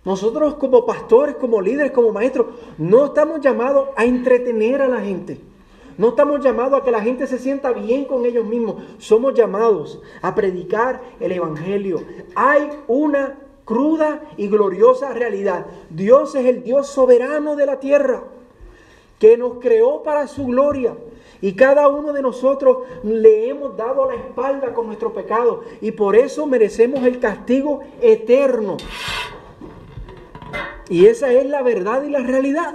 Nosotros 0.04 0.54
como 0.54 0.86
pastores, 0.86 1.34
como 1.34 1.60
líderes, 1.60 1.90
como 1.90 2.12
maestros, 2.12 2.46
no 2.78 3.06
estamos 3.06 3.40
llamados 3.40 3.88
a 3.96 4.04
entretener 4.04 4.82
a 4.82 4.88
la 4.88 5.00
gente. 5.00 5.40
No 5.96 6.10
estamos 6.10 6.44
llamados 6.44 6.80
a 6.80 6.84
que 6.84 6.92
la 6.92 7.02
gente 7.02 7.26
se 7.26 7.40
sienta 7.40 7.72
bien 7.72 8.04
con 8.04 8.24
ellos 8.24 8.44
mismos. 8.44 8.76
Somos 8.98 9.34
llamados 9.34 10.00
a 10.22 10.36
predicar 10.36 11.02
el 11.18 11.32
Evangelio. 11.32 12.04
Hay 12.36 12.70
una 12.86 13.47
cruda 13.68 14.22
y 14.38 14.48
gloriosa 14.48 15.12
realidad. 15.12 15.66
Dios 15.90 16.34
es 16.34 16.46
el 16.46 16.62
Dios 16.64 16.86
soberano 16.86 17.54
de 17.54 17.66
la 17.66 17.78
tierra, 17.78 18.24
que 19.18 19.36
nos 19.36 19.58
creó 19.60 20.02
para 20.02 20.26
su 20.26 20.46
gloria. 20.46 20.96
Y 21.42 21.52
cada 21.52 21.86
uno 21.88 22.14
de 22.14 22.22
nosotros 22.22 22.78
le 23.04 23.50
hemos 23.50 23.76
dado 23.76 24.10
la 24.10 24.14
espalda 24.14 24.72
con 24.72 24.86
nuestro 24.86 25.12
pecado. 25.12 25.64
Y 25.82 25.92
por 25.92 26.16
eso 26.16 26.46
merecemos 26.46 27.04
el 27.04 27.20
castigo 27.20 27.80
eterno. 28.00 28.78
Y 30.88 31.04
esa 31.04 31.30
es 31.30 31.44
la 31.44 31.60
verdad 31.60 32.02
y 32.04 32.08
la 32.08 32.20
realidad. 32.20 32.74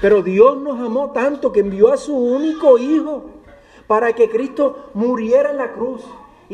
Pero 0.00 0.22
Dios 0.22 0.56
nos 0.56 0.80
amó 0.80 1.10
tanto 1.10 1.52
que 1.52 1.60
envió 1.60 1.92
a 1.92 1.98
su 1.98 2.16
único 2.16 2.78
Hijo 2.78 3.26
para 3.86 4.14
que 4.14 4.30
Cristo 4.30 4.90
muriera 4.94 5.50
en 5.50 5.58
la 5.58 5.72
cruz 5.72 6.02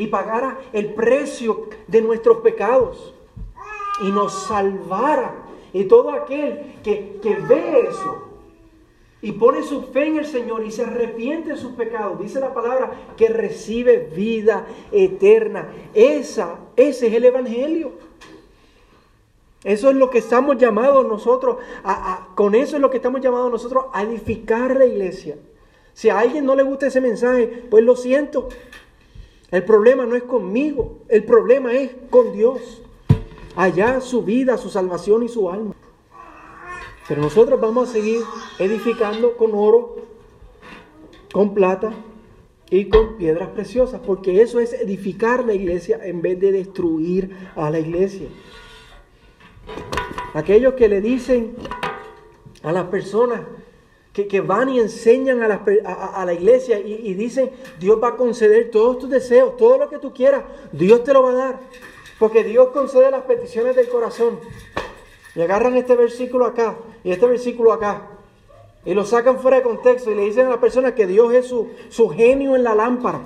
y 0.01 0.07
pagara 0.07 0.57
el 0.73 0.95
precio 0.95 1.67
de 1.85 2.01
nuestros 2.01 2.37
pecados 2.37 3.13
y 4.03 4.09
nos 4.09 4.47
salvara. 4.47 5.35
Y 5.73 5.83
todo 5.83 6.09
aquel 6.09 6.79
que, 6.83 7.19
que 7.21 7.35
ve 7.35 7.81
eso 7.87 8.29
y 9.21 9.33
pone 9.33 9.61
su 9.61 9.83
fe 9.83 10.07
en 10.07 10.17
el 10.17 10.25
Señor 10.25 10.65
y 10.65 10.71
se 10.71 10.85
arrepiente 10.85 11.49
de 11.49 11.57
sus 11.57 11.73
pecados, 11.73 12.19
dice 12.19 12.39
la 12.39 12.51
palabra, 12.51 12.91
que 13.15 13.27
recibe 13.27 14.09
vida 14.15 14.65
eterna. 14.91 15.69
Esa, 15.93 16.55
ese 16.75 17.05
es 17.05 17.13
el 17.13 17.25
Evangelio. 17.25 17.91
Eso 19.63 19.91
es 19.91 19.95
lo 19.95 20.09
que 20.09 20.17
estamos 20.17 20.57
llamados 20.57 21.05
nosotros, 21.05 21.57
a, 21.83 22.29
con 22.33 22.55
eso 22.55 22.75
es 22.75 22.81
lo 22.81 22.89
que 22.89 22.97
estamos 22.97 23.21
llamados 23.21 23.51
nosotros 23.51 23.85
a 23.93 24.01
edificar 24.01 24.75
la 24.75 24.87
iglesia. 24.87 25.37
Si 25.93 26.09
a 26.09 26.17
alguien 26.17 26.43
no 26.43 26.55
le 26.55 26.63
gusta 26.63 26.87
ese 26.87 27.01
mensaje, 27.01 27.65
pues 27.69 27.83
lo 27.83 27.95
siento. 27.95 28.49
El 29.51 29.65
problema 29.65 30.05
no 30.05 30.15
es 30.15 30.23
conmigo, 30.23 30.99
el 31.09 31.25
problema 31.25 31.73
es 31.73 31.91
con 32.09 32.31
Dios. 32.31 32.81
Allá 33.55 33.99
su 33.99 34.23
vida, 34.23 34.57
su 34.57 34.69
salvación 34.69 35.23
y 35.23 35.27
su 35.27 35.49
alma. 35.49 35.75
Pero 37.07 37.21
nosotros 37.21 37.59
vamos 37.59 37.89
a 37.89 37.91
seguir 37.91 38.21
edificando 38.59 39.35
con 39.35 39.51
oro, 39.53 39.97
con 41.33 41.53
plata 41.53 41.91
y 42.69 42.85
con 42.85 43.17
piedras 43.17 43.49
preciosas, 43.49 43.99
porque 44.05 44.41
eso 44.41 44.61
es 44.61 44.71
edificar 44.71 45.43
la 45.43 45.53
iglesia 45.53 45.99
en 46.01 46.21
vez 46.21 46.39
de 46.39 46.53
destruir 46.53 47.35
a 47.57 47.69
la 47.69 47.79
iglesia. 47.79 48.29
Aquellos 50.33 50.75
que 50.75 50.87
le 50.87 51.01
dicen 51.01 51.57
a 52.63 52.71
las 52.71 52.85
personas 52.85 53.41
que, 54.13 54.41
van 54.41 54.69
y 54.69 54.79
enseñan 54.79 55.41
a 55.41 56.25
la, 56.25 56.33
iglesia 56.33 56.79
y, 56.79 57.13
dicen, 57.13 57.49
Dios 57.79 57.97
va 58.01 58.09
a 58.09 58.17
conceder 58.17 58.69
todos 58.69 58.99
tus 58.99 59.09
deseos, 59.09 59.55
todo 59.55 59.77
lo 59.77 59.89
que 59.89 59.99
tú 59.99 60.13
quieras, 60.13 60.43
Dios 60.73 61.03
te 61.03 61.13
lo 61.13 61.23
va 61.23 61.31
a 61.31 61.35
dar. 61.35 61.59
Porque 62.19 62.43
Dios 62.43 62.69
concede 62.69 63.09
las 63.09 63.23
peticiones 63.23 63.75
del 63.75 63.87
corazón. 63.87 64.39
Y 65.33 65.41
agarran 65.41 65.77
este 65.77 65.95
versículo 65.95 66.45
acá 66.45 66.75
y 67.03 67.11
este 67.11 67.25
versículo 67.25 67.71
acá. 67.71 68.09
Y 68.83 68.93
lo 68.93 69.05
sacan 69.05 69.39
fuera 69.39 69.57
de 69.57 69.63
contexto 69.63 70.11
y 70.11 70.15
le 70.15 70.23
dicen 70.23 70.47
a 70.47 70.49
la 70.49 70.59
persona 70.59 70.93
que 70.93 71.07
Dios 71.07 71.33
es 71.33 71.47
su, 71.47 71.69
su 71.89 72.09
genio 72.09 72.55
en 72.55 72.63
la 72.63 72.75
lámpara. 72.75 73.23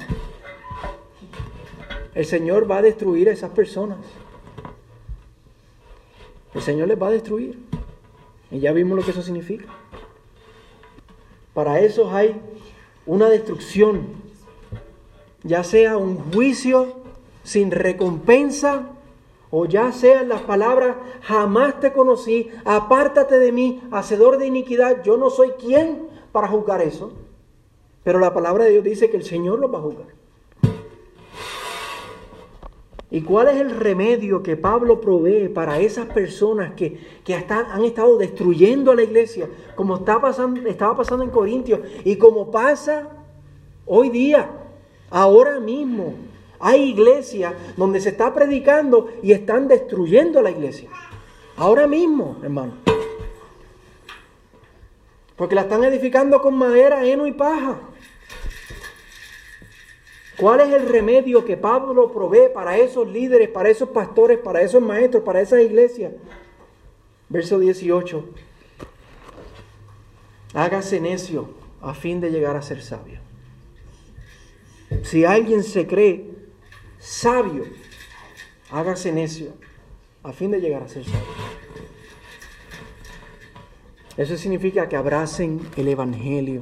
El 2.13 2.25
Señor 2.25 2.69
va 2.69 2.77
a 2.77 2.81
destruir 2.83 3.27
a 3.27 3.31
esas 3.31 3.49
personas. 3.49 3.97
El 6.53 6.61
Señor 6.61 6.87
les 6.87 7.01
va 7.01 7.07
a 7.07 7.11
destruir. 7.11 7.57
Y 8.51 8.59
ya 8.59 8.71
vimos 8.71 8.97
lo 8.97 9.03
que 9.03 9.11
eso 9.11 9.23
significa. 9.23 9.65
Para 11.55 11.79
eso 11.79 12.11
hay 12.11 12.35
una 13.05 13.29
destrucción, 13.29 14.07
ya 15.43 15.63
sea 15.63 15.95
un 15.95 16.17
juicio 16.33 16.97
sin 17.43 17.71
recompensa 17.71 18.89
o 19.51 19.65
ya 19.65 19.93
sean 19.93 20.27
las 20.27 20.41
palabras, 20.41 20.97
jamás 21.21 21.79
te 21.79 21.93
conocí, 21.93 22.49
apártate 22.65 23.39
de 23.39 23.53
mí, 23.53 23.81
hacedor 23.91 24.37
de 24.37 24.47
iniquidad, 24.47 25.01
yo 25.01 25.15
no 25.15 25.29
soy 25.29 25.51
quien 25.51 26.09
para 26.33 26.49
juzgar 26.49 26.81
eso. 26.81 27.13
Pero 28.03 28.19
la 28.19 28.33
palabra 28.33 28.65
de 28.65 28.71
Dios 28.71 28.83
dice 28.83 29.09
que 29.09 29.15
el 29.15 29.23
Señor 29.23 29.59
lo 29.59 29.71
va 29.71 29.79
a 29.79 29.83
juzgar. 29.83 30.07
¿Y 33.15 33.21
cuál 33.21 33.47
es 33.47 33.55
el 33.55 33.69
remedio 33.69 34.43
que 34.43 34.57
Pablo 34.57 34.99
provee 34.99 35.47
para 35.47 35.79
esas 35.79 36.05
personas 36.07 36.73
que, 36.73 36.99
han 37.47 37.85
estado 37.85 38.17
destruyendo 38.17 38.91
a 38.91 38.95
la 38.95 39.03
iglesia, 39.03 39.47
como 39.73 39.95
está 39.95 40.19
pasando, 40.19 40.67
estaba 40.67 40.97
pasando 40.97 41.23
en 41.23 41.29
Corintios 41.29 41.79
y 42.03 42.17
como 42.17 42.51
pasa 42.51 43.07
hoy 43.85 44.09
día, 44.09 44.49
ahora 45.09 45.61
mismo? 45.61 46.15
Hay 46.59 46.89
iglesias 46.89 47.53
donde 47.77 48.01
se 48.01 48.09
está 48.09 48.33
predicando 48.33 49.07
y 49.23 49.31
están 49.31 49.69
destruyendo 49.69 50.39
a 50.39 50.43
la 50.43 50.51
iglesia. 50.51 50.89
Ahora 51.55 51.87
mismo, 51.87 52.35
hermano. 52.43 52.73
Porque 55.37 55.55
la 55.55 55.61
están 55.61 55.85
edificando 55.85 56.41
con 56.41 56.55
madera, 56.57 57.05
heno 57.05 57.27
y 57.27 57.31
paja. 57.31 57.79
¿Cuál 60.37 60.61
es 60.61 60.73
el 60.73 60.89
remedio 60.89 61.45
que 61.45 61.55
Pablo 61.55 62.11
provee 62.11 62.49
para 62.53 62.77
esos 62.77 63.07
líderes, 63.07 63.49
para 63.49 63.69
esos 63.69 63.89
pastores, 63.89 64.37
para 64.39 64.61
esos 64.61 64.81
maestros, 64.81 65.23
para 65.23 65.41
esas 65.41 65.61
iglesias? 65.61 66.11
Verso 67.29 67.57
18. 67.57 68.25
Hágase 70.53 70.99
necio 70.99 71.49
a 71.81 71.93
fin 71.93 72.19
de 72.19 72.31
llegar 72.31 72.55
a 72.57 72.61
ser 72.61 72.81
sabio. 72.81 73.19
Si 75.03 75.23
alguien 75.23 75.63
se 75.63 75.87
cree 75.87 76.25
sabio, 76.99 77.63
hágase 78.71 79.11
necio 79.11 79.53
a 80.23 80.33
fin 80.33 80.51
de 80.51 80.59
llegar 80.59 80.83
a 80.83 80.89
ser 80.89 81.05
sabio. 81.05 81.19
Eso 84.17 84.37
significa 84.37 84.87
que 84.89 84.95
abracen 84.95 85.61
el 85.75 85.87
Evangelio. 85.87 86.61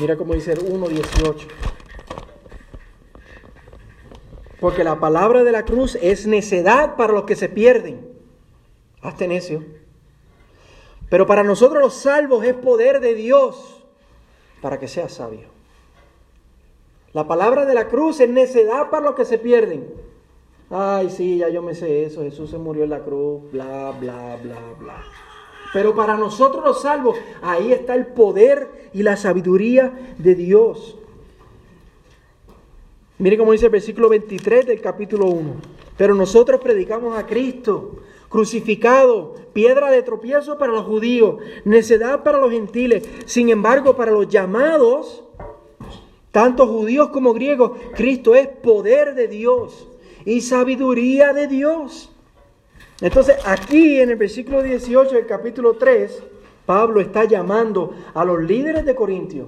Mira 0.00 0.16
cómo 0.16 0.34
dice 0.34 0.52
el 0.52 0.60
1.18 0.60 1.75
porque 4.60 4.84
la 4.84 4.98
palabra 4.98 5.44
de 5.44 5.52
la 5.52 5.64
cruz 5.64 5.98
es 6.00 6.26
necedad 6.26 6.96
para 6.96 7.12
los 7.12 7.24
que 7.24 7.36
se 7.36 7.48
pierden. 7.48 8.08
Hazte 9.02 9.28
necio. 9.28 9.64
Pero 11.10 11.26
para 11.26 11.42
nosotros 11.42 11.80
los 11.82 11.94
salvos 11.94 12.44
es 12.44 12.54
poder 12.54 13.00
de 13.00 13.14
Dios. 13.14 13.72
para 14.62 14.80
que 14.80 14.88
seas 14.88 15.12
sabio. 15.12 15.48
La 17.12 17.28
palabra 17.28 17.66
de 17.66 17.74
la 17.74 17.88
cruz 17.88 18.18
es 18.20 18.28
necedad 18.28 18.90
para 18.90 19.04
los 19.04 19.14
que 19.14 19.24
se 19.24 19.38
pierden. 19.38 19.86
Ay, 20.70 21.08
sí, 21.10 21.38
ya 21.38 21.48
yo 21.48 21.62
me 21.62 21.74
sé 21.74 22.04
eso. 22.04 22.22
Jesús 22.22 22.50
se 22.50 22.58
murió 22.58 22.84
en 22.84 22.90
la 22.90 23.04
cruz, 23.04 23.42
bla, 23.52 23.92
bla, 24.00 24.36
bla, 24.42 24.58
bla. 24.80 25.04
Pero 25.72 25.94
para 25.94 26.16
nosotros 26.16 26.64
los 26.64 26.82
salvos, 26.82 27.16
ahí 27.42 27.72
está 27.72 27.94
el 27.94 28.06
poder 28.06 28.90
y 28.92 29.02
la 29.02 29.16
sabiduría 29.16 30.14
de 30.18 30.34
Dios. 30.34 30.98
Mire 33.18 33.38
cómo 33.38 33.52
dice 33.52 33.66
el 33.66 33.72
versículo 33.72 34.08
23 34.10 34.66
del 34.66 34.80
capítulo 34.80 35.26
1. 35.26 35.54
Pero 35.96 36.14
nosotros 36.14 36.60
predicamos 36.60 37.18
a 37.18 37.26
Cristo 37.26 38.02
crucificado, 38.28 39.34
piedra 39.52 39.90
de 39.90 40.02
tropiezo 40.02 40.58
para 40.58 40.72
los 40.72 40.84
judíos, 40.84 41.36
necedad 41.64 42.22
para 42.22 42.38
los 42.38 42.50
gentiles. 42.50 43.08
Sin 43.24 43.48
embargo, 43.48 43.96
para 43.96 44.10
los 44.10 44.28
llamados, 44.28 45.24
tanto 46.32 46.66
judíos 46.66 47.08
como 47.08 47.32
griegos, 47.32 47.72
Cristo 47.94 48.34
es 48.34 48.48
poder 48.48 49.14
de 49.14 49.28
Dios 49.28 49.88
y 50.26 50.42
sabiduría 50.42 51.32
de 51.32 51.46
Dios. 51.46 52.12
Entonces, 53.00 53.36
aquí 53.46 54.00
en 54.00 54.10
el 54.10 54.16
versículo 54.16 54.62
18 54.62 55.14
del 55.14 55.26
capítulo 55.26 55.74
3, 55.74 56.22
Pablo 56.66 57.00
está 57.00 57.24
llamando 57.24 57.94
a 58.12 58.24
los 58.24 58.42
líderes 58.42 58.84
de 58.84 58.94
Corintios. 58.94 59.46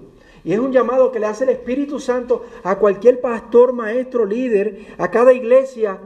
Y 0.48 0.54
es 0.54 0.60
un 0.60 0.72
llamado 0.72 1.12
que 1.12 1.20
le 1.20 1.26
hace 1.26 1.44
el 1.44 1.50
Espíritu 1.50 2.00
Santo 2.00 2.46
a 2.62 2.78
cualquier 2.78 3.20
pastor, 3.20 3.74
maestro, 3.74 4.24
líder, 4.24 4.94
a 4.96 5.10
cada 5.10 5.34
iglesia, 5.34 5.98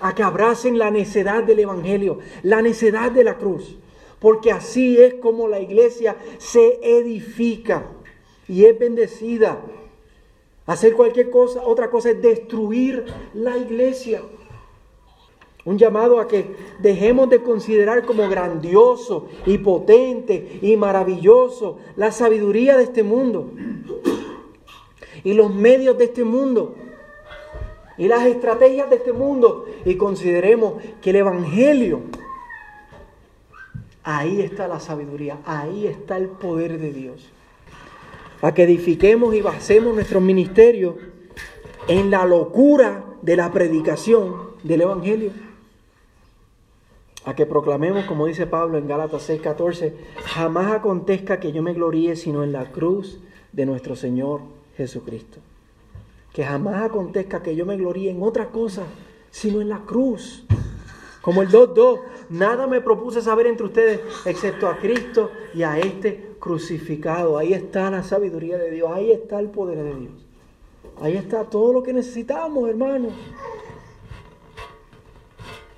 a 0.00 0.14
que 0.14 0.22
abracen 0.22 0.78
la 0.78 0.90
necedad 0.90 1.44
del 1.44 1.58
Evangelio, 1.58 2.18
la 2.42 2.62
necedad 2.62 3.12
de 3.12 3.24
la 3.24 3.36
cruz. 3.36 3.76
Porque 4.20 4.52
así 4.52 4.96
es 4.96 5.16
como 5.16 5.48
la 5.48 5.60
iglesia 5.60 6.16
se 6.38 6.80
edifica 6.82 7.84
y 8.48 8.64
es 8.64 8.78
bendecida. 8.78 9.60
Hacer 10.64 10.94
cualquier 10.94 11.28
cosa, 11.28 11.60
otra 11.62 11.90
cosa 11.90 12.12
es 12.12 12.22
destruir 12.22 13.04
la 13.34 13.58
iglesia. 13.58 14.22
Un 15.68 15.76
llamado 15.76 16.18
a 16.18 16.26
que 16.26 16.46
dejemos 16.78 17.28
de 17.28 17.42
considerar 17.42 18.06
como 18.06 18.26
grandioso 18.26 19.28
y 19.44 19.58
potente 19.58 20.60
y 20.62 20.78
maravilloso 20.78 21.76
la 21.94 22.10
sabiduría 22.10 22.78
de 22.78 22.84
este 22.84 23.02
mundo 23.02 23.50
y 25.22 25.34
los 25.34 25.54
medios 25.54 25.98
de 25.98 26.04
este 26.04 26.24
mundo 26.24 26.74
y 27.98 28.08
las 28.08 28.24
estrategias 28.24 28.88
de 28.88 28.96
este 28.96 29.12
mundo 29.12 29.66
y 29.84 29.96
consideremos 29.96 30.82
que 31.02 31.10
el 31.10 31.16
Evangelio, 31.16 32.00
ahí 34.04 34.40
está 34.40 34.68
la 34.68 34.80
sabiduría, 34.80 35.36
ahí 35.44 35.86
está 35.86 36.16
el 36.16 36.28
poder 36.28 36.78
de 36.78 36.94
Dios 36.94 37.28
a 38.40 38.54
que 38.54 38.62
edifiquemos 38.62 39.34
y 39.34 39.42
basemos 39.42 39.94
nuestro 39.94 40.22
ministerio 40.22 40.96
en 41.88 42.10
la 42.10 42.24
locura 42.24 43.04
de 43.20 43.36
la 43.36 43.52
predicación 43.52 44.56
del 44.62 44.80
Evangelio. 44.80 45.47
A 47.28 47.34
que 47.34 47.44
proclamemos, 47.44 48.06
como 48.06 48.24
dice 48.24 48.46
Pablo 48.46 48.78
en 48.78 48.88
Gálatas 48.88 49.28
6:14, 49.28 49.92
jamás 50.24 50.72
acontezca 50.72 51.38
que 51.38 51.52
yo 51.52 51.62
me 51.62 51.74
gloríe 51.74 52.16
sino 52.16 52.42
en 52.42 52.52
la 52.52 52.72
cruz 52.72 53.20
de 53.52 53.66
nuestro 53.66 53.96
Señor 53.96 54.40
Jesucristo. 54.78 55.38
Que 56.32 56.42
jamás 56.42 56.82
acontezca 56.82 57.42
que 57.42 57.54
yo 57.54 57.66
me 57.66 57.76
gloríe 57.76 58.10
en 58.10 58.22
otra 58.22 58.48
cosa 58.48 58.84
sino 59.30 59.60
en 59.60 59.68
la 59.68 59.80
cruz. 59.80 60.46
Como 61.20 61.42
el 61.42 61.50
2.2, 61.50 62.00
nada 62.30 62.66
me 62.66 62.80
propuse 62.80 63.20
saber 63.20 63.46
entre 63.46 63.66
ustedes 63.66 64.00
excepto 64.24 64.66
a 64.66 64.78
Cristo 64.78 65.30
y 65.52 65.64
a 65.64 65.78
este 65.78 66.30
crucificado. 66.40 67.36
Ahí 67.36 67.52
está 67.52 67.90
la 67.90 68.04
sabiduría 68.04 68.56
de 68.56 68.70
Dios, 68.70 68.90
ahí 68.90 69.10
está 69.10 69.38
el 69.38 69.50
poder 69.50 69.76
de 69.76 69.94
Dios. 69.96 70.12
Ahí 71.02 71.18
está 71.18 71.44
todo 71.44 71.74
lo 71.74 71.82
que 71.82 71.92
necesitamos, 71.92 72.70
hermanos. 72.70 73.12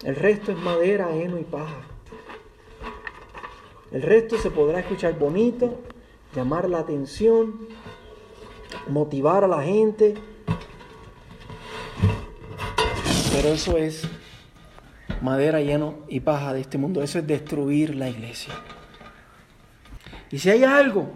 El 0.02 0.16
resto 0.16 0.52
es 0.52 0.58
madera, 0.58 1.14
heno 1.14 1.38
y 1.38 1.44
paja. 1.44 1.82
El 3.92 4.02
resto 4.02 4.38
se 4.38 4.50
podrá 4.50 4.80
escuchar 4.80 5.18
bonito, 5.18 5.80
llamar 6.34 6.68
la 6.68 6.78
atención, 6.78 7.68
motivar 8.88 9.44
a 9.44 9.48
la 9.48 9.62
gente. 9.62 10.14
Pero 13.32 13.48
eso 13.48 13.76
es 13.76 14.08
madera, 15.20 15.60
heno 15.60 15.98
y 16.08 16.20
paja 16.20 16.54
de 16.54 16.60
este 16.60 16.78
mundo. 16.78 17.02
Eso 17.02 17.18
es 17.18 17.26
destruir 17.26 17.94
la 17.94 18.08
iglesia. 18.08 18.54
Y 20.30 20.38
si 20.38 20.48
hay 20.48 20.64
algo 20.64 21.10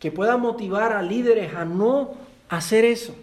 que 0.00 0.10
pueda 0.10 0.36
motivar 0.36 0.92
a 0.92 1.02
líderes 1.02 1.54
a 1.54 1.64
no 1.64 2.14
hacer 2.48 2.84
eso, 2.84 3.14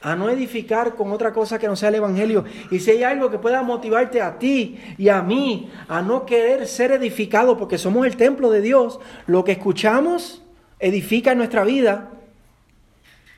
a 0.00 0.14
no 0.14 0.30
edificar 0.30 0.94
con 0.94 1.12
otra 1.12 1.32
cosa 1.32 1.58
que 1.58 1.66
no 1.66 1.74
sea 1.74 1.88
el 1.88 1.96
Evangelio. 1.96 2.44
Y 2.70 2.78
si 2.78 2.92
hay 2.92 3.02
algo 3.02 3.30
que 3.30 3.38
pueda 3.38 3.62
motivarte 3.62 4.22
a 4.22 4.38
ti 4.38 4.78
y 4.96 5.08
a 5.08 5.22
mí 5.22 5.70
a 5.88 6.02
no 6.02 6.24
querer 6.24 6.66
ser 6.66 6.92
edificado 6.92 7.56
porque 7.56 7.78
somos 7.78 8.06
el 8.06 8.16
templo 8.16 8.50
de 8.50 8.60
Dios, 8.60 9.00
lo 9.26 9.44
que 9.44 9.52
escuchamos 9.52 10.42
edifica 10.78 11.32
en 11.32 11.38
nuestra 11.38 11.64
vida. 11.64 12.10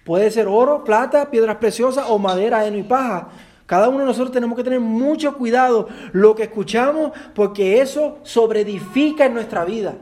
Puede 0.04 0.30
ser 0.30 0.48
oro, 0.48 0.84
plata, 0.84 1.30
piedras 1.30 1.56
preciosas 1.56 2.06
o 2.08 2.18
madera, 2.18 2.66
heno 2.66 2.78
y 2.78 2.82
paja. 2.82 3.28
Cada 3.64 3.88
uno 3.88 4.00
de 4.00 4.06
nosotros 4.06 4.32
tenemos 4.32 4.56
que 4.56 4.64
tener 4.64 4.80
mucho 4.80 5.36
cuidado 5.36 5.88
lo 6.12 6.34
que 6.34 6.42
escuchamos 6.42 7.12
porque 7.34 7.80
eso 7.80 8.18
sobreedifica 8.22 9.26
en 9.26 9.34
nuestra 9.34 9.64
vida. 9.64 9.94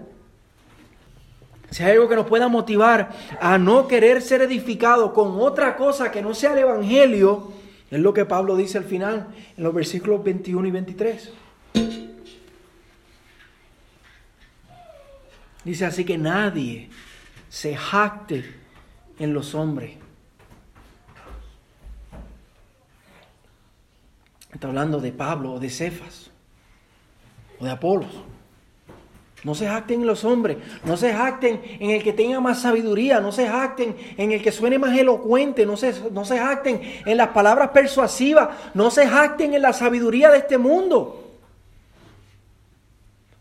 Si 1.70 1.82
hay 1.82 1.92
algo 1.92 2.08
que 2.08 2.16
nos 2.16 2.26
pueda 2.26 2.48
motivar 2.48 3.10
a 3.40 3.58
no 3.58 3.86
querer 3.86 4.22
ser 4.22 4.42
edificado 4.42 5.12
con 5.12 5.40
otra 5.40 5.76
cosa 5.76 6.10
que 6.10 6.22
no 6.22 6.34
sea 6.34 6.52
el 6.52 6.58
Evangelio, 6.60 7.52
es 7.90 8.00
lo 8.00 8.12
que 8.14 8.24
Pablo 8.24 8.56
dice 8.56 8.78
al 8.78 8.84
final 8.84 9.28
en 9.56 9.64
los 9.64 9.74
versículos 9.74 10.24
21 10.24 10.68
y 10.68 10.70
23. 10.70 11.32
Dice 15.64 15.84
así 15.84 16.04
que 16.04 16.16
nadie 16.16 16.88
se 17.48 17.76
jacte 17.76 18.44
en 19.18 19.34
los 19.34 19.54
hombres 19.54 19.98
Está 24.52 24.68
hablando 24.68 25.00
de 25.00 25.12
Pablo 25.12 25.52
o 25.52 25.60
de 25.60 25.70
Cefas 25.70 26.30
o 27.60 27.64
de 27.64 27.70
Apolos. 27.70 28.10
No 29.48 29.54
se 29.54 29.66
jacten 29.66 30.02
en 30.02 30.06
los 30.06 30.24
hombres, 30.24 30.58
no 30.84 30.98
se 30.98 31.10
jacten 31.10 31.62
en 31.80 31.88
el 31.92 32.02
que 32.02 32.12
tenga 32.12 32.38
más 32.38 32.60
sabiduría, 32.60 33.18
no 33.18 33.32
se 33.32 33.48
jacten 33.48 33.96
en 34.18 34.32
el 34.32 34.42
que 34.42 34.52
suene 34.52 34.78
más 34.78 34.94
elocuente, 34.94 35.64
no 35.64 35.78
se, 35.78 35.94
no 36.10 36.26
se 36.26 36.38
jacten 36.38 36.82
en 37.06 37.16
las 37.16 37.28
palabras 37.28 37.70
persuasivas, 37.70 38.50
no 38.74 38.90
se 38.90 39.08
jacten 39.08 39.54
en 39.54 39.62
la 39.62 39.72
sabiduría 39.72 40.30
de 40.30 40.36
este 40.36 40.58
mundo. 40.58 41.30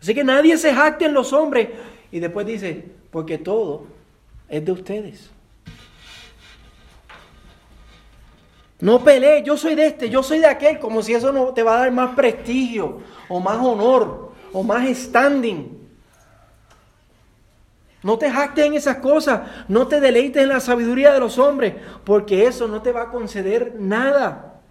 Así 0.02 0.16
que 0.16 0.24
nadie 0.24 0.58
se 0.58 0.74
jacte 0.74 1.04
en 1.04 1.14
los 1.14 1.34
hombres. 1.34 1.68
Y 2.10 2.22
después 2.22 2.48
dice, 2.48 2.86
porque 3.12 3.38
todo 3.38 3.84
es 4.48 4.64
de 4.64 4.72
ustedes. 4.72 5.30
No 8.80 9.04
pelees, 9.04 9.44
yo 9.44 9.58
soy 9.58 9.76
de 9.76 9.88
este, 9.88 10.10
yo 10.10 10.24
soy 10.24 10.40
de 10.40 10.48
aquel, 10.48 10.80
como 10.80 11.02
si 11.02 11.14
eso 11.14 11.34
no 11.34 11.48
te 11.48 11.64
va 11.64 11.76
a 11.76 11.80
dar 11.80 11.92
más 11.92 12.16
prestigio, 12.16 13.02
o 13.28 13.42
más 13.42 13.58
honor, 13.58 14.32
o 14.54 14.64
más 14.64 14.88
standing. 14.98 15.87
No 18.08 18.18
te 18.18 18.32
jactes 18.32 18.66
en 18.66 18.74
esas 18.74 19.00
cosas, 19.00 19.42
no 19.68 19.86
te 19.88 20.00
deleites 20.00 20.42
en 20.42 20.48
la 20.48 20.62
sabiduría 20.62 21.12
de 21.12 21.20
los 21.20 21.38
hombres, 21.38 21.74
porque 22.06 22.48
eso 22.48 22.66
no 22.66 22.82
te 22.82 22.94
va 22.94 23.02
a 23.02 23.10
conceder 23.10 23.76
nada. 23.78 24.62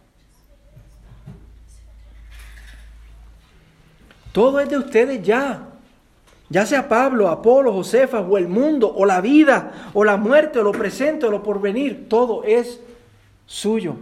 Todo 4.33 4.59
es 4.59 4.71
de 4.71 4.79
ustedes 4.79 5.23
ya. 5.23 5.69
Ya 6.49 6.65
sea 6.65 6.89
Pablo, 6.89 7.29
Apolo, 7.29 7.75
Josefa, 7.75 8.21
o 8.21 8.39
el 8.39 8.49
mundo, 8.49 8.91
o 8.97 9.05
la 9.05 9.21
vida, 9.21 9.91
o 9.93 10.03
la 10.03 10.17
muerte, 10.17 10.61
o 10.61 10.63
lo 10.63 10.73
presente, 10.73 11.27
o 11.27 11.31
lo 11.31 11.43
porvenir, 11.43 12.09
todo 12.09 12.43
es 12.43 12.81
suyo. 13.45 13.97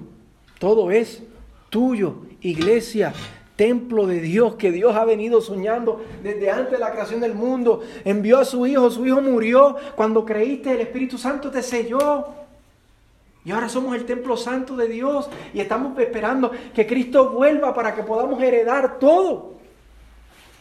Todo 0.61 0.93
es 0.93 1.25
tuyo, 1.71 2.19
iglesia, 2.41 3.13
templo 3.57 4.07
de 4.07 4.21
Dios 4.21 4.57
que 4.57 4.73
Dios 4.73 4.97
ha 4.97 5.05
venido 5.05 5.41
soñando 5.41 6.05
desde 6.23 6.51
antes 6.51 6.73
de 6.73 6.79
la 6.79 6.91
creación 6.91 7.21
del 7.21 7.35
mundo. 7.35 7.83
Envió 8.05 8.39
a 8.39 8.45
su 8.45 8.67
Hijo, 8.67 8.91
su 8.91 9.07
Hijo 9.07 9.21
murió. 9.21 9.77
Cuando 9.95 10.25
creíste, 10.25 10.73
el 10.73 10.81
Espíritu 10.81 11.19
Santo 11.19 11.51
te 11.51 11.63
selló. 11.63 12.29
Y 13.45 13.51
ahora 13.51 13.69
somos 13.69 13.95
el 13.95 14.07
templo 14.07 14.37
santo 14.37 14.75
de 14.75 14.89
Dios 14.89 15.29
y 15.53 15.61
estamos 15.61 15.99
esperando 15.99 16.51
que 16.75 16.87
Cristo 16.87 17.31
vuelva 17.31 17.75
para 17.75 17.95
que 17.95 18.03
podamos 18.03 18.43
heredar 18.43 18.99
todo. 18.99 19.53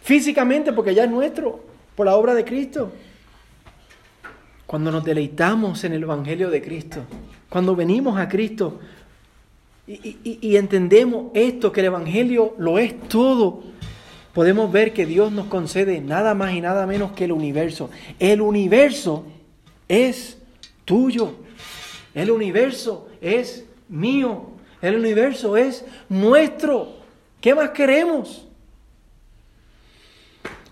Físicamente, 0.01 0.73
porque 0.73 0.93
ya 0.93 1.06
es 1.06 1.10
nuestro, 1.10 1.62
por 1.95 2.06
la 2.06 2.15
obra 2.15 2.34
de 2.34 2.43
Cristo. 2.43 2.91
Cuando 4.65 4.91
nos 4.91 5.03
deleitamos 5.03 5.82
en 5.86 5.93
el 5.93 6.03
Evangelio 6.03 6.49
de 6.49 6.62
Cristo, 6.62 7.03
cuando 7.49 7.73
venimos 7.73 8.17
a 8.19 8.27
Cristo 8.27 8.79
y, 9.85 10.55
entendemos 10.55 11.31
esto, 11.33 11.71
que 11.71 11.81
el 11.81 11.87
Evangelio 11.87 12.55
lo 12.57 12.79
es 12.79 12.97
todo, 13.09 13.63
podemos 14.33 14.71
ver 14.71 14.93
que 14.93 15.05
Dios 15.05 15.31
nos 15.31 15.47
concede 15.47 15.99
nada 15.99 16.33
más 16.33 16.53
y 16.53 16.61
nada 16.61 16.85
menos 16.87 17.11
que 17.11 17.25
el 17.25 17.33
universo. 17.33 17.89
El 18.19 18.41
universo 18.41 19.25
es 19.89 20.37
tuyo. 20.85 21.35
El 22.13 22.31
universo 22.31 23.09
es 23.19 23.65
mío. 23.89 24.51
El 24.81 24.95
universo 24.95 25.57
es 25.57 25.85
nuestro. 26.07 26.93
¿Qué 27.41 27.53
más 27.53 27.71
queremos? 27.71 28.47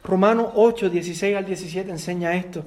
Romanos 0.04 0.52
8, 0.56 0.89
16 0.89 1.36
al 1.36 1.45
17 1.45 1.91
enseña 1.91 2.36
esto. 2.36 2.63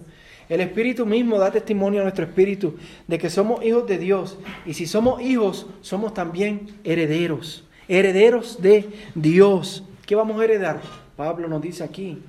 El 0.54 0.60
Espíritu 0.60 1.04
mismo 1.04 1.36
da 1.40 1.50
testimonio 1.50 1.98
a 1.98 2.04
nuestro 2.04 2.26
Espíritu 2.26 2.76
de 3.08 3.18
que 3.18 3.28
somos 3.28 3.64
hijos 3.64 3.88
de 3.88 3.98
Dios. 3.98 4.38
Y 4.64 4.74
si 4.74 4.86
somos 4.86 5.20
hijos, 5.20 5.66
somos 5.80 6.14
también 6.14 6.78
herederos. 6.84 7.64
Herederos 7.88 8.62
de 8.62 8.88
Dios. 9.16 9.82
¿Qué 10.06 10.14
vamos 10.14 10.40
a 10.40 10.44
heredar? 10.44 10.80
Pablo 11.16 11.48
nos 11.48 11.60
dice 11.60 11.82
aquí, 11.82 12.22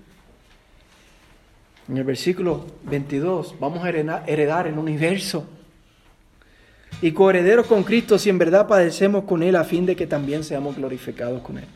en 1.87 1.97
el 1.97 2.03
versículo 2.03 2.65
22, 2.85 3.59
vamos 3.59 3.83
a 3.83 3.89
heredar 3.91 4.65
el 4.65 4.79
universo. 4.79 5.45
Y 7.03 7.11
coherederos 7.11 7.67
con 7.67 7.83
Cristo 7.83 8.17
si 8.17 8.31
en 8.31 8.39
verdad 8.39 8.67
padecemos 8.67 9.25
con 9.25 9.43
Él 9.43 9.55
a 9.55 9.63
fin 9.63 9.85
de 9.85 9.95
que 9.95 10.07
también 10.07 10.43
seamos 10.43 10.77
glorificados 10.77 11.43
con 11.43 11.59
Él. 11.59 11.67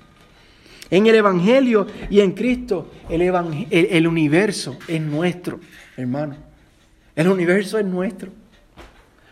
En 0.91 1.05
el 1.07 1.15
Evangelio 1.15 1.85
y 2.09 2.19
en 2.19 2.31
Cristo, 2.31 2.89
el, 3.09 3.21
el, 3.21 4.07
universo 4.07 4.77
es 4.87 5.01
nuestro, 5.01 5.59
hermano. 5.95 6.35
El 7.15 7.27
universo 7.27 7.77
es 7.77 7.85
nuestro. 7.85 8.31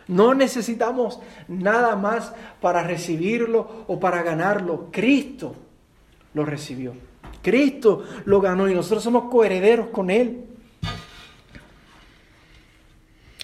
No 0.08 0.34
necesitamos 0.34 1.20
nada 1.48 1.96
más 1.96 2.34
para 2.62 2.84
recibirlo 2.84 3.86
o 3.88 4.00
para 4.00 4.24
ganarlo. 4.24 4.90
Cristo 4.92 5.56
lo 6.34 6.46
recibió. 6.46 6.94
Cristo 7.42 8.04
lo 8.26 8.40
ganó 8.40 8.70
y 8.70 8.74
nosotros 8.74 9.04
somos 9.04 9.26
coherederos 9.32 9.88
con 9.88 10.10
Él. 10.10 10.47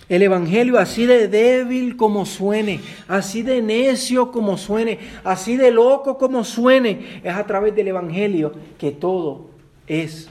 El 0.10 0.22
Evangelio, 0.22 0.78
así 0.80 1.06
de 1.06 1.28
débil 1.28 1.96
como 1.96 2.26
suene, 2.26 2.82
así 3.08 3.42
de 3.42 3.62
necio 3.62 4.32
como 4.32 4.58
suene, 4.58 5.00
así 5.24 5.56
de 5.56 5.72
loco 5.72 6.18
como 6.18 6.44
suene, 6.44 7.22
es 7.24 7.34
a 7.34 7.46
través 7.46 7.74
del 7.76 7.88
Evangelio 7.88 8.54
que 8.78 8.92
todo 8.92 9.50
es 9.88 10.30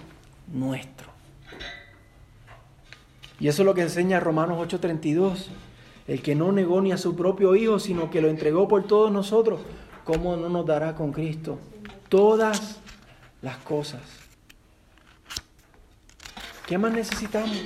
nuestro. 0.53 1.11
Y 3.41 3.49
eso 3.49 3.63
es 3.63 3.67
lo 3.67 3.75
que 3.75 3.83
enseña 3.83 4.21
Romanos 4.21 4.59
8:32. 4.59 5.49
El 6.07 6.21
que 6.21 6.35
no 6.35 6.53
negó 6.53 6.81
ni 6.81 6.93
a 6.93 6.99
su 6.99 7.17
propio 7.17 7.55
Hijo, 7.55 7.79
sino 7.79 8.11
que 8.11 8.21
lo 8.21 8.29
entregó 8.29 8.69
por 8.69 8.87
todos 8.87 9.11
nosotros, 9.11 9.61
¿cómo 10.05 10.37
no 10.37 10.49
nos 10.49 10.67
dará 10.67 10.95
con 10.95 11.13
Cristo 11.13 11.59
todas 12.09 12.81
las 13.41 13.57
cosas? 13.59 14.01
¿Qué 16.67 16.77
más 16.77 16.93
necesitamos? 16.93 17.57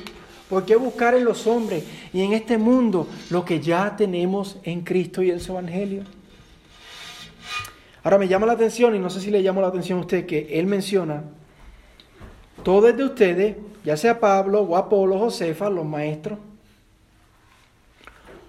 ¿Por 0.49 0.65
qué 0.65 0.77
buscar 0.77 1.15
en 1.15 1.25
los 1.25 1.47
hombres 1.47 1.85
y 2.13 2.23
en 2.23 2.33
este 2.33 2.57
mundo 2.57 3.09
lo 3.31 3.45
que 3.45 3.61
ya 3.61 3.97
tenemos 3.97 4.59
en 4.63 4.83
Cristo 4.83 5.23
y 5.23 5.31
en 5.31 5.41
su 5.41 5.53
Evangelio? 5.53 6.05
Ahora 8.05 8.19
me 8.19 8.29
llama 8.29 8.47
la 8.47 8.53
atención, 8.53 8.95
y 8.95 9.01
no 9.01 9.11
sé 9.11 9.21
si 9.21 9.33
le 9.33 9.43
llama 9.43 9.61
la 9.61 9.67
atención 9.69 9.99
a 9.99 10.03
usted, 10.03 10.27
que 10.27 10.61
él 10.61 10.67
menciona, 10.67 11.25
todo 12.63 12.89
es 12.89 12.97
de 12.97 13.05
ustedes, 13.05 13.57
ya 13.85 13.97
sea 13.97 14.21
Pablo 14.21 14.61
o 14.61 14.77
Apolo, 14.77 15.19
Josefa, 15.19 15.69
los 15.69 15.85
maestros, 15.85 16.39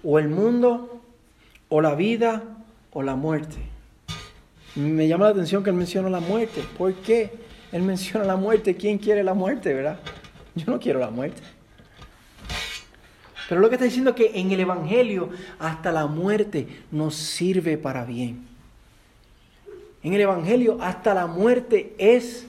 o 0.04 0.18
el 0.20 0.28
mundo, 0.28 1.02
o 1.68 1.80
la 1.80 1.96
vida, 1.96 2.44
o 2.92 3.02
la 3.02 3.16
muerte. 3.16 3.56
Me 4.76 5.08
llama 5.08 5.24
la 5.24 5.30
atención 5.32 5.64
que 5.64 5.70
él 5.70 5.76
menciona 5.76 6.08
la 6.08 6.20
muerte. 6.20 6.62
¿Por 6.76 6.94
qué 6.94 7.32
él 7.72 7.82
menciona 7.82 8.24
la 8.24 8.36
muerte? 8.36 8.76
¿Quién 8.76 8.98
quiere 8.98 9.24
la 9.24 9.34
muerte, 9.34 9.74
verdad? 9.74 9.98
Yo 10.54 10.66
no 10.70 10.78
quiero 10.78 11.00
la 11.00 11.10
muerte. 11.10 11.42
Pero 13.48 13.60
lo 13.60 13.68
que 13.68 13.76
está 13.76 13.86
diciendo 13.86 14.10
es 14.10 14.16
que 14.16 14.32
en 14.34 14.52
el 14.52 14.60
Evangelio 14.60 15.30
hasta 15.58 15.90
la 15.90 16.06
muerte 16.06 16.68
nos 16.90 17.14
sirve 17.14 17.78
para 17.78 18.04
bien. 18.04 18.46
En 20.02 20.12
el 20.12 20.20
Evangelio 20.20 20.78
hasta 20.80 21.14
la 21.14 21.26
muerte 21.26 21.94
es 21.98 22.46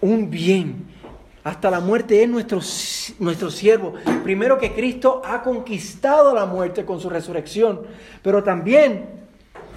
un 0.00 0.30
bien. 0.30 0.86
Hasta 1.44 1.70
la 1.70 1.80
muerte 1.80 2.22
es 2.22 2.28
nuestro, 2.28 2.60
nuestro 3.20 3.50
siervo. 3.50 3.94
Primero 4.24 4.58
que 4.58 4.72
Cristo 4.72 5.22
ha 5.24 5.42
conquistado 5.42 6.34
la 6.34 6.46
muerte 6.46 6.84
con 6.84 7.00
su 7.00 7.08
resurrección, 7.08 7.82
pero 8.22 8.42
también 8.42 9.06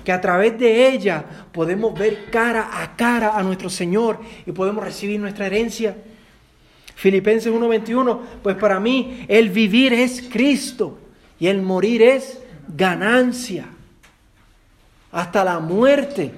que 0.03 0.11
a 0.11 0.19
través 0.19 0.57
de 0.57 0.89
ella 0.89 1.23
podemos 1.51 1.97
ver 1.97 2.31
cara 2.31 2.81
a 2.81 2.95
cara 2.95 3.37
a 3.37 3.43
nuestro 3.43 3.69
Señor 3.69 4.19
y 4.45 4.51
podemos 4.51 4.83
recibir 4.83 5.19
nuestra 5.19 5.45
herencia. 5.45 5.95
Filipenses 7.01 7.51
1:21, 7.51 8.19
pues 8.43 8.55
para 8.57 8.79
mí 8.79 9.25
el 9.27 9.49
vivir 9.49 9.91
es 9.91 10.21
Cristo 10.31 10.99
y 11.39 11.47
el 11.47 11.63
morir 11.63 12.03
es 12.03 12.39
ganancia. 12.67 13.65
Hasta 15.11 15.43
la 15.43 15.57
muerte 15.57 16.31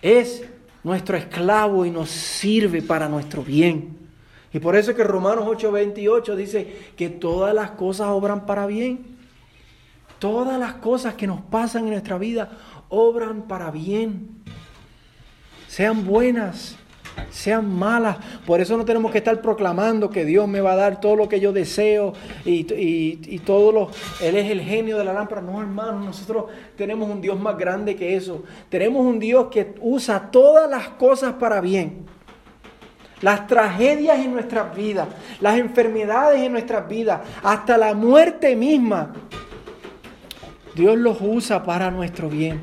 es 0.00 0.44
nuestro 0.84 1.16
esclavo 1.16 1.84
y 1.84 1.90
nos 1.90 2.10
sirve 2.10 2.80
para 2.80 3.08
nuestro 3.08 3.42
bien. 3.42 3.98
Y 4.52 4.60
por 4.60 4.76
eso 4.76 4.92
es 4.92 4.96
que 4.96 5.02
Romanos 5.02 5.44
8:28 5.48 6.36
dice 6.36 6.92
que 6.96 7.08
todas 7.08 7.52
las 7.52 7.72
cosas 7.72 8.06
obran 8.06 8.46
para 8.46 8.68
bien. 8.68 9.04
Todas 10.20 10.60
las 10.60 10.74
cosas 10.74 11.14
que 11.14 11.26
nos 11.26 11.40
pasan 11.40 11.86
en 11.86 11.90
nuestra 11.90 12.18
vida 12.18 12.56
obran 12.88 13.48
para 13.48 13.72
bien. 13.72 14.28
Sean 15.66 16.06
buenas, 16.06 16.76
sean 17.30 17.72
malas. 17.72 18.18
Por 18.46 18.60
eso 18.60 18.76
no 18.76 18.84
tenemos 18.84 19.12
que 19.12 19.18
estar 19.18 19.40
proclamando 19.40 20.10
que 20.10 20.24
Dios 20.24 20.48
me 20.48 20.60
va 20.60 20.72
a 20.72 20.76
dar 20.76 21.00
todo 21.00 21.16
lo 21.16 21.28
que 21.28 21.40
yo 21.40 21.52
deseo 21.52 22.12
y, 22.44 22.66
y, 22.72 23.38
todo 23.40 23.72
lo... 23.72 23.90
Él 24.20 24.36
es 24.36 24.50
el 24.50 24.60
genio 24.60 24.98
de 24.98 25.04
la 25.04 25.12
lámpara. 25.12 25.40
No, 25.40 25.60
hermano, 25.60 26.00
nosotros 26.00 26.46
tenemos 26.76 27.08
un 27.08 27.20
Dios 27.20 27.38
más 27.38 27.56
grande 27.56 27.96
que 27.96 28.16
eso. 28.16 28.42
Tenemos 28.68 29.04
un 29.04 29.18
Dios 29.18 29.48
que 29.50 29.74
usa 29.80 30.30
todas 30.30 30.70
las 30.70 30.88
cosas 30.90 31.34
para 31.34 31.60
bien. 31.60 32.06
Las 33.20 33.46
tragedias 33.46 34.18
en 34.18 34.32
nuestras 34.32 34.74
vidas, 34.74 35.08
las 35.40 35.58
enfermedades 35.58 36.40
en 36.40 36.52
nuestras 36.52 36.88
vidas, 36.88 37.20
hasta 37.42 37.76
la 37.76 37.92
muerte 37.94 38.56
misma. 38.56 39.12
Dios 40.74 40.96
los 40.96 41.18
usa 41.20 41.62
para 41.62 41.90
nuestro 41.90 42.30
bien. 42.30 42.60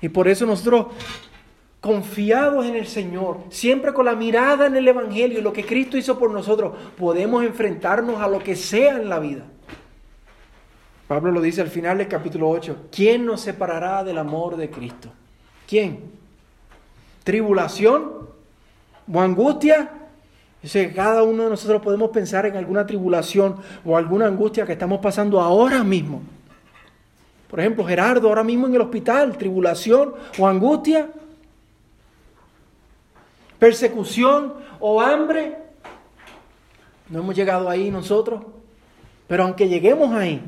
Y 0.00 0.10
por 0.10 0.28
eso 0.28 0.46
nosotros 0.46 0.88
confiados 1.80 2.66
en 2.66 2.74
el 2.74 2.86
Señor, 2.86 3.38
siempre 3.50 3.92
con 3.92 4.06
la 4.06 4.14
mirada 4.14 4.66
en 4.66 4.76
el 4.76 4.88
Evangelio, 4.88 5.40
lo 5.40 5.52
que 5.52 5.64
Cristo 5.64 5.96
hizo 5.96 6.18
por 6.18 6.30
nosotros, 6.30 6.74
podemos 6.96 7.44
enfrentarnos 7.44 8.20
a 8.20 8.28
lo 8.28 8.40
que 8.40 8.56
sea 8.56 8.96
en 8.96 9.08
la 9.08 9.18
vida. 9.18 9.44
Pablo 11.06 11.30
lo 11.30 11.40
dice 11.40 11.60
al 11.60 11.68
final 11.68 11.98
del 11.98 12.08
capítulo 12.08 12.50
8, 12.50 12.88
¿quién 12.90 13.24
nos 13.24 13.40
separará 13.40 14.04
del 14.04 14.18
amor 14.18 14.56
de 14.56 14.68
Cristo? 14.70 15.08
¿Quién? 15.66 16.00
¿Tribulación? 17.24 18.28
¿O 19.10 19.20
angustia? 19.20 19.90
Yo 20.62 20.94
cada 20.94 21.22
uno 21.22 21.44
de 21.44 21.50
nosotros 21.50 21.80
podemos 21.80 22.10
pensar 22.10 22.44
en 22.46 22.56
alguna 22.56 22.84
tribulación 22.84 23.56
o 23.84 23.96
alguna 23.96 24.26
angustia 24.26 24.66
que 24.66 24.72
estamos 24.72 24.98
pasando 25.00 25.40
ahora 25.40 25.84
mismo. 25.84 26.20
Por 27.48 27.60
ejemplo, 27.60 27.84
Gerardo 27.84 28.28
ahora 28.28 28.44
mismo 28.44 28.66
en 28.66 28.74
el 28.74 28.80
hospital, 28.80 29.38
tribulación 29.38 30.14
o 30.38 30.46
angustia 30.46 31.08
persecución 33.58 34.54
o 34.80 35.00
hambre. 35.00 35.56
No 37.08 37.20
hemos 37.20 37.34
llegado 37.34 37.68
ahí 37.68 37.90
nosotros. 37.90 38.42
Pero 39.26 39.44
aunque 39.44 39.68
lleguemos 39.68 40.14
ahí, 40.14 40.42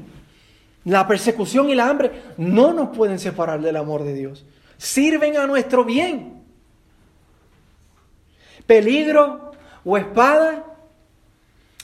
la 0.84 1.06
persecución 1.06 1.68
y 1.68 1.74
la 1.74 1.88
hambre 1.88 2.10
no 2.38 2.72
nos 2.72 2.96
pueden 2.96 3.18
separar 3.18 3.60
del 3.60 3.76
amor 3.76 4.02
de 4.04 4.14
Dios. 4.14 4.46
Sirven 4.78 5.36
a 5.36 5.46
nuestro 5.46 5.84
bien. 5.84 6.42
Peligro 8.66 9.52
o 9.84 9.96
espada. 9.98 10.64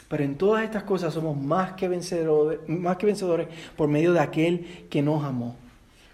Pero 0.09 0.23
en 0.23 0.39
todas 0.39 0.65
estas 0.65 0.85
cosas 0.85 1.13
somos 1.13 1.37
más 1.37 1.73
que 1.73 1.89
vencedores, 1.89 2.61
más 2.69 2.97
que 2.97 3.07
vencedores 3.07 3.49
por 3.77 3.89
medio 3.89 4.13
de 4.13 4.21
aquel 4.21 4.87
que 4.89 5.03
nos 5.03 5.23
amó. 5.25 5.57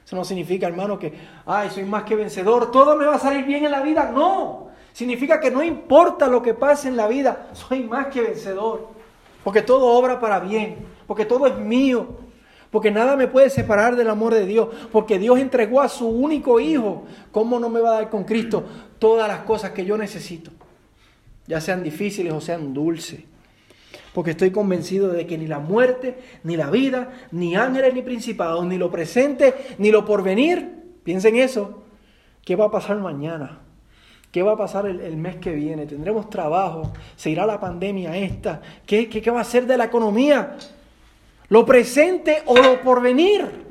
Eso 0.04 0.16
no 0.16 0.24
significa, 0.24 0.66
hermano, 0.66 0.98
que, 0.98 1.12
ay, 1.46 1.70
soy 1.70 1.84
más 1.84 2.02
que 2.02 2.16
vencedor, 2.16 2.70
todo 2.70 2.96
me 2.96 3.04
va 3.04 3.16
a 3.16 3.18
salir 3.18 3.44
bien 3.44 3.64
en 3.64 3.70
la 3.70 3.82
vida. 3.82 4.10
No, 4.12 4.71
Significa 4.92 5.40
que 5.40 5.50
no 5.50 5.62
importa 5.62 6.28
lo 6.28 6.42
que 6.42 6.54
pase 6.54 6.88
en 6.88 6.96
la 6.96 7.08
vida, 7.08 7.48
soy 7.52 7.84
más 7.84 8.08
que 8.08 8.20
vencedor. 8.20 8.88
Porque 9.42 9.62
todo 9.62 9.86
obra 9.86 10.20
para 10.20 10.38
bien, 10.38 10.76
porque 11.06 11.24
todo 11.24 11.46
es 11.46 11.56
mío, 11.56 12.06
porque 12.70 12.90
nada 12.90 13.16
me 13.16 13.26
puede 13.26 13.50
separar 13.50 13.96
del 13.96 14.08
amor 14.08 14.34
de 14.34 14.46
Dios, 14.46 14.68
porque 14.92 15.18
Dios 15.18 15.38
entregó 15.38 15.80
a 15.80 15.88
su 15.88 16.08
único 16.08 16.60
Hijo. 16.60 17.04
¿Cómo 17.30 17.58
no 17.58 17.68
me 17.68 17.80
va 17.80 17.90
a 17.90 17.94
dar 17.94 18.10
con 18.10 18.24
Cristo 18.24 18.64
todas 18.98 19.28
las 19.28 19.40
cosas 19.40 19.72
que 19.72 19.84
yo 19.84 19.96
necesito? 19.98 20.50
Ya 21.46 21.60
sean 21.60 21.82
difíciles 21.82 22.32
o 22.32 22.40
sean 22.40 22.72
dulces. 22.72 23.20
Porque 24.14 24.32
estoy 24.32 24.50
convencido 24.50 25.08
de 25.08 25.26
que 25.26 25.38
ni 25.38 25.46
la 25.46 25.58
muerte, 25.58 26.18
ni 26.44 26.56
la 26.56 26.70
vida, 26.70 27.12
ni 27.30 27.56
ángeles, 27.56 27.94
ni 27.94 28.02
principados, 28.02 28.64
ni 28.66 28.76
lo 28.78 28.90
presente, 28.90 29.54
ni 29.78 29.90
lo 29.90 30.04
porvenir, 30.04 30.98
piensen 31.02 31.36
eso, 31.36 31.82
¿qué 32.44 32.54
va 32.54 32.66
a 32.66 32.70
pasar 32.70 32.98
mañana? 32.98 33.61
¿Qué 34.32 34.42
va 34.42 34.52
a 34.52 34.56
pasar 34.56 34.86
el, 34.86 35.16
mes 35.18 35.36
que 35.36 35.52
viene? 35.52 35.84
¿Tendremos 35.84 36.30
trabajo? 36.30 36.90
¿Se 37.16 37.28
irá 37.28 37.44
la 37.44 37.60
pandemia 37.60 38.16
esta? 38.16 38.62
¿Qué, 38.86 39.06
qué, 39.08 39.20
qué 39.20 39.30
va 39.30 39.42
a 39.42 39.44
ser 39.44 39.66
de 39.66 39.76
la 39.76 39.84
economía? 39.84 40.56
¿Lo 41.50 41.66
presente 41.66 42.42
o 42.46 42.56
lo 42.56 42.80
porvenir? 42.80 43.62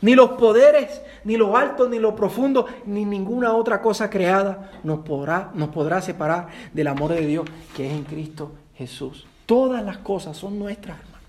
Ni 0.00 0.16
los 0.16 0.30
poderes, 0.30 1.00
ni 1.22 1.36
lo 1.36 1.56
alto, 1.56 1.88
ni 1.88 2.00
lo 2.00 2.16
profundo, 2.16 2.66
ni 2.86 3.04
ninguna 3.04 3.54
otra 3.54 3.80
cosa 3.80 4.10
creada 4.10 4.72
nos 4.82 4.98
podrá, 5.00 5.52
nos 5.54 5.68
podrá 5.68 6.02
separar 6.02 6.48
del 6.72 6.88
amor 6.88 7.12
de 7.12 7.24
Dios 7.24 7.46
que 7.76 7.86
es 7.86 7.92
en 7.92 8.02
Cristo 8.02 8.50
Jesús. 8.74 9.26
Todas 9.46 9.84
las 9.84 9.98
cosas 9.98 10.36
son 10.36 10.58
nuestras, 10.58 10.98
hermanos. 10.98 11.20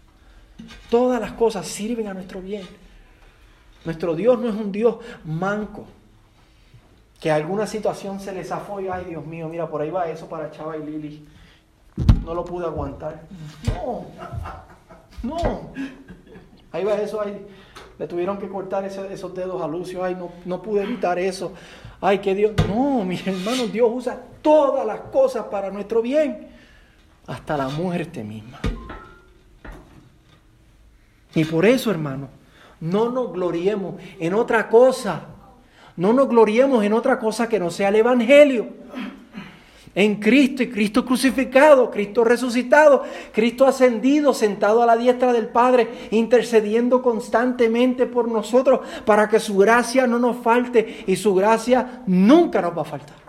Todas 0.89 1.21
las 1.21 1.33
cosas 1.33 1.67
sirven 1.67 2.07
a 2.07 2.15
nuestro 2.15 2.41
bien. 2.41 2.63
Nuestro 3.85 4.15
Dios 4.15 4.39
no 4.39 4.49
es 4.49 4.55
un 4.55 4.71
Dios 4.71 4.97
manco, 5.23 5.85
que 7.23 7.31
alguna 7.31 7.65
situación 7.65 8.19
se 8.19 8.33
les 8.33 8.49
zafó 8.49 8.81
y, 8.81 8.89
ay 8.89 9.05
Dios 9.05 9.25
mío, 9.25 9.47
mira, 9.47 9.65
por 9.69 9.81
ahí 9.81 9.89
va 9.89 10.09
eso 10.09 10.27
para 10.27 10.51
Chava 10.51 10.75
y 10.75 10.83
Lili. 10.83 11.25
No 12.25 12.33
lo 12.33 12.43
pude 12.43 12.65
aguantar. 12.65 13.21
No, 13.63 14.05
no. 15.23 15.71
Ahí 16.73 16.83
va 16.83 16.95
eso. 16.95 17.21
Le 17.97 18.07
tuvieron 18.07 18.37
que 18.37 18.49
cortar 18.49 18.83
esos 18.83 19.33
dedos 19.33 19.61
a 19.61 19.67
Lucio. 19.69 20.03
Ay, 20.03 20.15
no, 20.15 20.33
no 20.43 20.61
pude 20.61 20.83
evitar 20.83 21.17
eso. 21.17 21.53
Ay, 22.01 22.19
que 22.19 22.35
Dios. 22.35 22.51
No, 22.67 23.05
mis 23.05 23.25
hermanos, 23.25 23.71
Dios 23.71 23.89
usa 23.89 24.19
todas 24.41 24.85
las 24.85 24.99
cosas 24.99 25.45
para 25.45 25.71
nuestro 25.71 26.01
bien. 26.01 26.49
Hasta 27.25 27.55
la 27.55 27.69
muerte 27.69 28.21
misma. 28.21 28.59
Y 31.33 31.45
por 31.45 31.65
eso, 31.65 31.89
hermano, 31.89 32.27
no 32.81 33.09
nos 33.09 33.31
gloriemos 33.31 33.95
en 34.19 34.33
otra 34.33 34.67
cosa. 34.67 35.27
No 35.95 36.13
nos 36.13 36.27
gloriemos 36.27 36.83
en 36.83 36.93
otra 36.93 37.19
cosa 37.19 37.47
que 37.47 37.59
no 37.59 37.69
sea 37.69 37.89
el 37.89 37.97
Evangelio 37.97 38.67
en 39.95 40.15
Cristo 40.15 40.63
y 40.63 40.69
Cristo 40.69 41.05
crucificado, 41.05 41.91
Cristo 41.91 42.23
resucitado, 42.23 43.03
Cristo 43.31 43.67
ascendido, 43.67 44.33
sentado 44.33 44.81
a 44.81 44.85
la 44.85 44.97
diestra 44.97 45.33
del 45.33 45.47
Padre, 45.47 45.87
intercediendo 46.11 47.01
constantemente 47.01 48.05
por 48.05 48.27
nosotros 48.27 48.79
para 49.05 49.29
que 49.29 49.39
su 49.39 49.57
gracia 49.57 50.07
no 50.07 50.17
nos 50.17 50.37
falte 50.37 51.03
y 51.05 51.15
su 51.15 51.35
gracia 51.35 52.03
nunca 52.07 52.61
nos 52.61 52.75
va 52.75 52.81
a 52.81 52.85
faltar. 52.85 53.23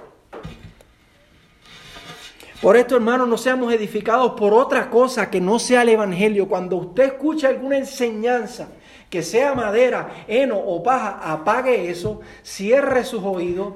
Por 2.62 2.79
esto, 2.79 2.97
hermanos, 2.97 3.29
no 3.29 3.37
seamos 3.37 3.71
edificados 3.75 4.33
por 4.33 4.55
otra 4.55 4.89
cosa 4.89 5.29
que 5.29 5.39
no 5.39 5.59
sea 5.59 5.83
el 5.83 5.91
Evangelio. 5.91 6.49
Cuando 6.49 6.77
usted 6.77 7.05
escucha 7.05 7.49
alguna 7.49 7.77
enseñanza, 7.77 8.69
que 9.15 9.23
sea 9.23 9.55
madera, 9.55 10.25
heno 10.27 10.59
o 10.59 10.83
paja, 10.83 11.21
apague 11.23 11.89
eso, 11.89 12.21
cierre 12.43 13.05
sus 13.05 13.23
oídos 13.23 13.75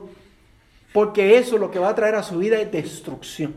porque 0.93 1.39
eso 1.39 1.59
lo 1.59 1.71
que 1.71 1.79
va 1.79 1.91
a 1.91 1.95
traer 1.95 2.17
a 2.17 2.25
su 2.25 2.39
vida 2.39 2.61
es 2.61 2.73
destrucción. 2.73 3.55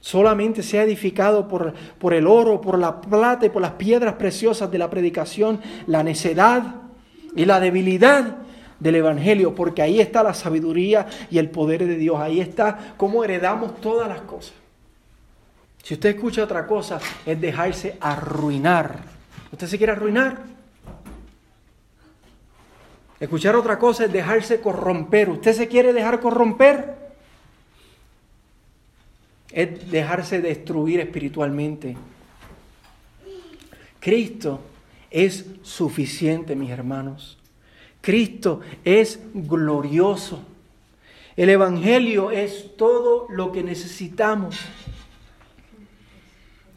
Solamente 0.00 0.62
sea 0.62 0.84
edificado 0.84 1.46
por, 1.48 1.74
por 1.98 2.14
el 2.14 2.26
oro, 2.26 2.62
por 2.62 2.78
la 2.78 2.98
plata 3.02 3.44
y 3.44 3.50
por 3.50 3.60
las 3.60 3.72
piedras 3.72 4.14
preciosas 4.14 4.70
de 4.70 4.78
la 4.78 4.88
predicación, 4.88 5.60
la 5.86 6.02
necedad 6.02 6.76
y 7.36 7.44
la 7.44 7.60
debilidad 7.60 8.38
del 8.80 8.94
Evangelio, 8.94 9.54
porque 9.54 9.82
ahí 9.82 10.00
está 10.00 10.22
la 10.22 10.32
sabiduría 10.32 11.08
y 11.30 11.36
el 11.36 11.50
poder 11.50 11.84
de 11.86 11.96
Dios, 11.96 12.18
ahí 12.18 12.40
está 12.40 12.94
cómo 12.96 13.22
heredamos 13.22 13.78
todas 13.82 14.08
las 14.08 14.22
cosas. 14.22 14.63
Si 15.84 15.92
usted 15.92 16.14
escucha 16.14 16.42
otra 16.42 16.66
cosa, 16.66 16.98
es 17.26 17.38
dejarse 17.38 17.98
arruinar. 18.00 19.00
¿Usted 19.52 19.66
se 19.66 19.76
quiere 19.76 19.92
arruinar? 19.92 20.38
Escuchar 23.20 23.54
otra 23.54 23.78
cosa 23.78 24.06
es 24.06 24.12
dejarse 24.12 24.62
corromper. 24.62 25.28
¿Usted 25.28 25.52
se 25.52 25.68
quiere 25.68 25.92
dejar 25.92 26.20
corromper? 26.20 26.94
Es 29.52 29.90
dejarse 29.90 30.40
destruir 30.40 31.00
espiritualmente. 31.00 31.98
Cristo 34.00 34.60
es 35.10 35.44
suficiente, 35.60 36.56
mis 36.56 36.70
hermanos. 36.70 37.36
Cristo 38.00 38.62
es 38.86 39.20
glorioso. 39.34 40.42
El 41.36 41.50
Evangelio 41.50 42.30
es 42.30 42.74
todo 42.78 43.26
lo 43.28 43.52
que 43.52 43.62
necesitamos. 43.62 44.58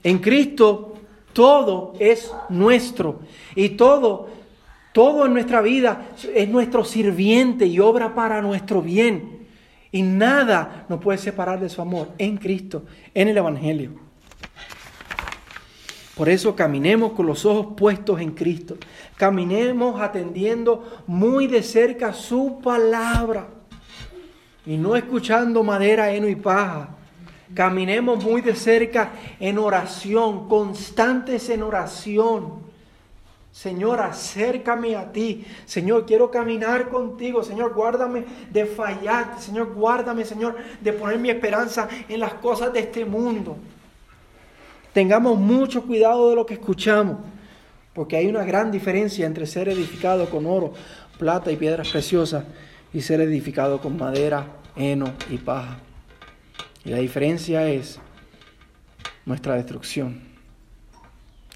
En 0.03 0.19
Cristo 0.19 0.93
todo 1.33 1.93
es 1.99 2.33
nuestro 2.49 3.19
y 3.55 3.69
todo 3.69 4.37
todo 4.97 5.27
en 5.27 5.33
nuestra 5.33 5.61
vida 5.61 6.07
es 6.33 6.49
nuestro 6.49 6.83
sirviente 6.83 7.67
y 7.67 7.79
obra 7.79 8.15
para 8.15 8.41
nuestro 8.41 8.81
bien. 8.81 9.45
Y 9.91 10.01
nada 10.01 10.87
nos 10.89 10.99
puede 10.99 11.19
separar 11.19 11.59
de 11.59 11.69
su 11.69 11.83
amor 11.83 12.09
en 12.17 12.37
Cristo, 12.37 12.83
en 13.13 13.27
el 13.27 13.37
Evangelio. 13.37 13.91
Por 16.15 16.29
eso 16.29 16.55
caminemos 16.55 17.11
con 17.11 17.27
los 17.27 17.45
ojos 17.45 17.75
puestos 17.77 18.19
en 18.19 18.31
Cristo. 18.31 18.75
Caminemos 19.17 20.01
atendiendo 20.01 21.03
muy 21.05 21.45
de 21.45 21.61
cerca 21.61 22.11
su 22.11 22.59
palabra. 22.59 23.49
Y 24.65 24.77
no 24.77 24.95
escuchando 24.95 25.63
madera, 25.63 26.11
heno 26.11 26.27
y 26.27 26.35
paja. 26.35 26.89
Caminemos 27.53 28.23
muy 28.23 28.41
de 28.41 28.55
cerca 28.55 29.11
en 29.39 29.57
oración, 29.57 30.47
constantes 30.47 31.49
en 31.49 31.63
oración 31.63 32.67
Señor, 33.57 33.99
acércame 34.01 34.95
a 34.95 35.11
ti. 35.11 35.43
Señor, 35.65 36.05
quiero 36.05 36.29
caminar 36.29 36.89
contigo. 36.89 37.43
Señor, 37.43 37.73
guárdame 37.73 38.23
de 38.51 38.67
fallar. 38.67 39.41
Señor, 39.41 39.73
guárdame, 39.73 40.25
Señor, 40.25 40.55
de 40.79 40.93
poner 40.93 41.17
mi 41.17 41.31
esperanza 41.31 41.89
en 42.07 42.19
las 42.19 42.35
cosas 42.35 42.71
de 42.71 42.81
este 42.81 43.03
mundo. 43.03 43.57
Tengamos 44.93 45.39
mucho 45.39 45.81
cuidado 45.81 46.29
de 46.29 46.35
lo 46.35 46.45
que 46.45 46.53
escuchamos, 46.53 47.17
porque 47.95 48.17
hay 48.17 48.27
una 48.27 48.43
gran 48.43 48.69
diferencia 48.69 49.25
entre 49.25 49.47
ser 49.47 49.69
edificado 49.69 50.29
con 50.29 50.45
oro, 50.45 50.73
plata 51.17 51.51
y 51.51 51.55
piedras 51.55 51.89
preciosas 51.89 52.43
y 52.93 53.01
ser 53.01 53.21
edificado 53.21 53.81
con 53.81 53.97
madera, 53.97 54.45
heno 54.75 55.13
y 55.31 55.37
paja. 55.39 55.79
Y 56.87 56.91
la 56.91 56.99
diferencia 56.99 57.67
es 57.67 57.99
nuestra 59.25 59.55
destrucción. 59.55 60.21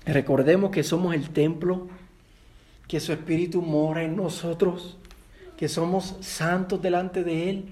Recordemos 0.05 0.71
que 0.71 0.84
somos 0.84 1.15
el 1.15 1.29
templo, 1.29 1.88
que 2.86 2.99
su 2.99 3.13
Espíritu 3.13 3.61
mora 3.61 4.03
en 4.03 4.17
nosotros, 4.17 4.97
que 5.55 5.69
somos 5.69 6.17
santos 6.19 6.82
delante 6.82 7.23
de 7.23 7.49
Él, 7.49 7.65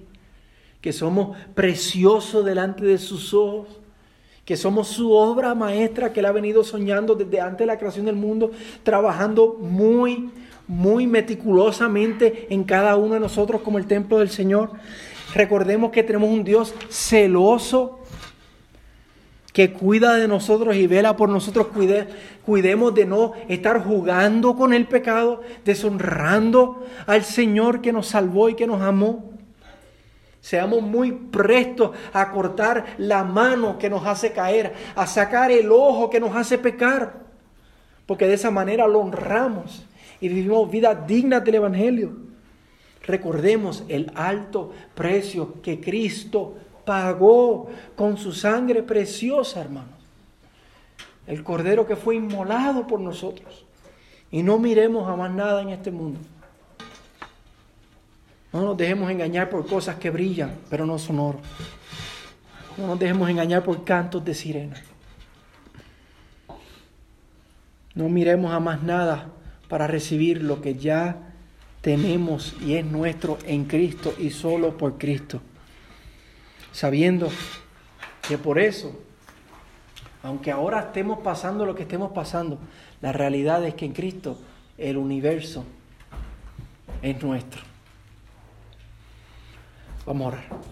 que 0.79 0.93
somos 0.93 1.37
preciosos 1.53 2.45
delante 2.45 2.85
de 2.85 2.97
sus 2.97 3.33
ojos, 3.33 3.67
que 4.45 4.55
somos 4.55 4.87
su 4.87 5.11
obra 5.11 5.53
maestra 5.53 6.13
que 6.13 6.21
Él 6.21 6.27
ha 6.27 6.31
venido 6.31 6.63
soñando 6.63 7.13
desde 7.13 7.41
antes 7.41 7.59
de 7.59 7.65
la 7.65 7.77
creación 7.77 8.05
del 8.05 8.15
mundo, 8.15 8.51
trabajando 8.83 9.57
muy, 9.59 10.31
muy 10.65 11.07
meticulosamente 11.07 12.47
en 12.51 12.63
cada 12.63 12.95
uno 12.95 13.15
de 13.15 13.19
nosotros 13.19 13.59
como 13.63 13.77
el 13.77 13.85
templo 13.85 14.19
del 14.19 14.29
Señor. 14.29 14.71
Recordemos 15.33 15.91
que 15.91 16.03
tenemos 16.03 16.29
un 16.29 16.43
Dios 16.43 16.73
celoso 16.89 17.99
que 19.53 19.73
cuida 19.73 20.15
de 20.15 20.27
nosotros 20.27 20.75
y 20.75 20.87
vela 20.87 21.15
por 21.15 21.29
nosotros, 21.29 21.67
cuide, 21.67 22.07
cuidemos 22.45 22.93
de 22.93 23.05
no 23.05 23.33
estar 23.47 23.83
jugando 23.83 24.55
con 24.55 24.73
el 24.73 24.87
pecado, 24.87 25.41
deshonrando 25.65 26.85
al 27.07 27.23
Señor 27.23 27.81
que 27.81 27.91
nos 27.91 28.07
salvó 28.07 28.49
y 28.49 28.55
que 28.55 28.67
nos 28.67 28.81
amó. 28.81 29.31
Seamos 30.41 30.81
muy 30.81 31.11
prestos 31.11 31.91
a 32.13 32.31
cortar 32.31 32.95
la 32.97 33.23
mano 33.23 33.77
que 33.77 33.89
nos 33.89 34.05
hace 34.05 34.31
caer, 34.31 34.73
a 34.95 35.05
sacar 35.05 35.51
el 35.51 35.71
ojo 35.71 36.09
que 36.09 36.19
nos 36.19 36.35
hace 36.35 36.57
pecar, 36.57 37.25
porque 38.05 38.27
de 38.27 38.35
esa 38.35 38.51
manera 38.51 38.87
lo 38.87 38.99
honramos 38.99 39.85
y 40.21 40.29
vivimos 40.29 40.71
vidas 40.71 41.05
dignas 41.05 41.43
del 41.43 41.55
Evangelio. 41.55 42.28
Recordemos 43.09 43.83
el 43.87 44.11
alto 44.13 44.71
precio 44.93 45.63
que 45.63 45.81
Cristo 45.81 46.55
pagó 46.85 47.67
con 47.95 48.17
su 48.17 48.31
sangre 48.33 48.83
preciosa, 48.83 49.61
hermanos. 49.61 49.95
El 51.25 51.43
cordero 51.43 51.87
que 51.87 51.95
fue 51.95 52.17
inmolado 52.17 52.85
por 52.85 52.99
nosotros. 52.99 53.65
Y 54.29 54.43
no 54.43 54.59
miremos 54.59 55.07
jamás 55.07 55.31
nada 55.31 55.63
en 55.63 55.69
este 55.69 55.89
mundo. 55.89 56.19
No 58.53 58.61
nos 58.61 58.77
dejemos 58.77 59.09
engañar 59.09 59.49
por 59.49 59.65
cosas 59.65 59.95
que 59.95 60.11
brillan, 60.11 60.55
pero 60.69 60.85
no 60.85 60.99
son 60.99 61.17
oro. 61.17 61.39
No 62.77 62.85
nos 62.85 62.99
dejemos 62.99 63.27
engañar 63.27 63.63
por 63.63 63.83
cantos 63.85 64.23
de 64.23 64.35
sirena. 64.35 64.75
No 67.95 68.07
miremos 68.07 68.51
jamás 68.51 68.83
nada 68.83 69.31
para 69.67 69.87
recibir 69.87 70.43
lo 70.43 70.61
que 70.61 70.75
ya 70.75 71.28
tenemos 71.81 72.55
y 72.61 72.75
es 72.75 72.85
nuestro 72.85 73.37
en 73.45 73.65
Cristo 73.65 74.13
y 74.17 74.31
solo 74.31 74.77
por 74.77 74.97
Cristo 74.97 75.41
sabiendo 76.71 77.29
que 78.27 78.37
por 78.37 78.59
eso, 78.59 78.97
aunque 80.23 80.51
ahora 80.51 80.79
estemos 80.79 81.19
pasando 81.19 81.65
lo 81.65 81.75
que 81.75 81.83
estemos 81.83 82.11
pasando, 82.11 82.59
la 83.01 83.11
realidad 83.11 83.65
es 83.65 83.75
que 83.75 83.85
en 83.85 83.93
Cristo 83.93 84.37
el 84.77 84.97
universo 84.97 85.63
es 87.01 87.21
nuestro. 87.21 87.61
Vamos 90.05 90.25
a 90.25 90.27
orar. 90.37 90.59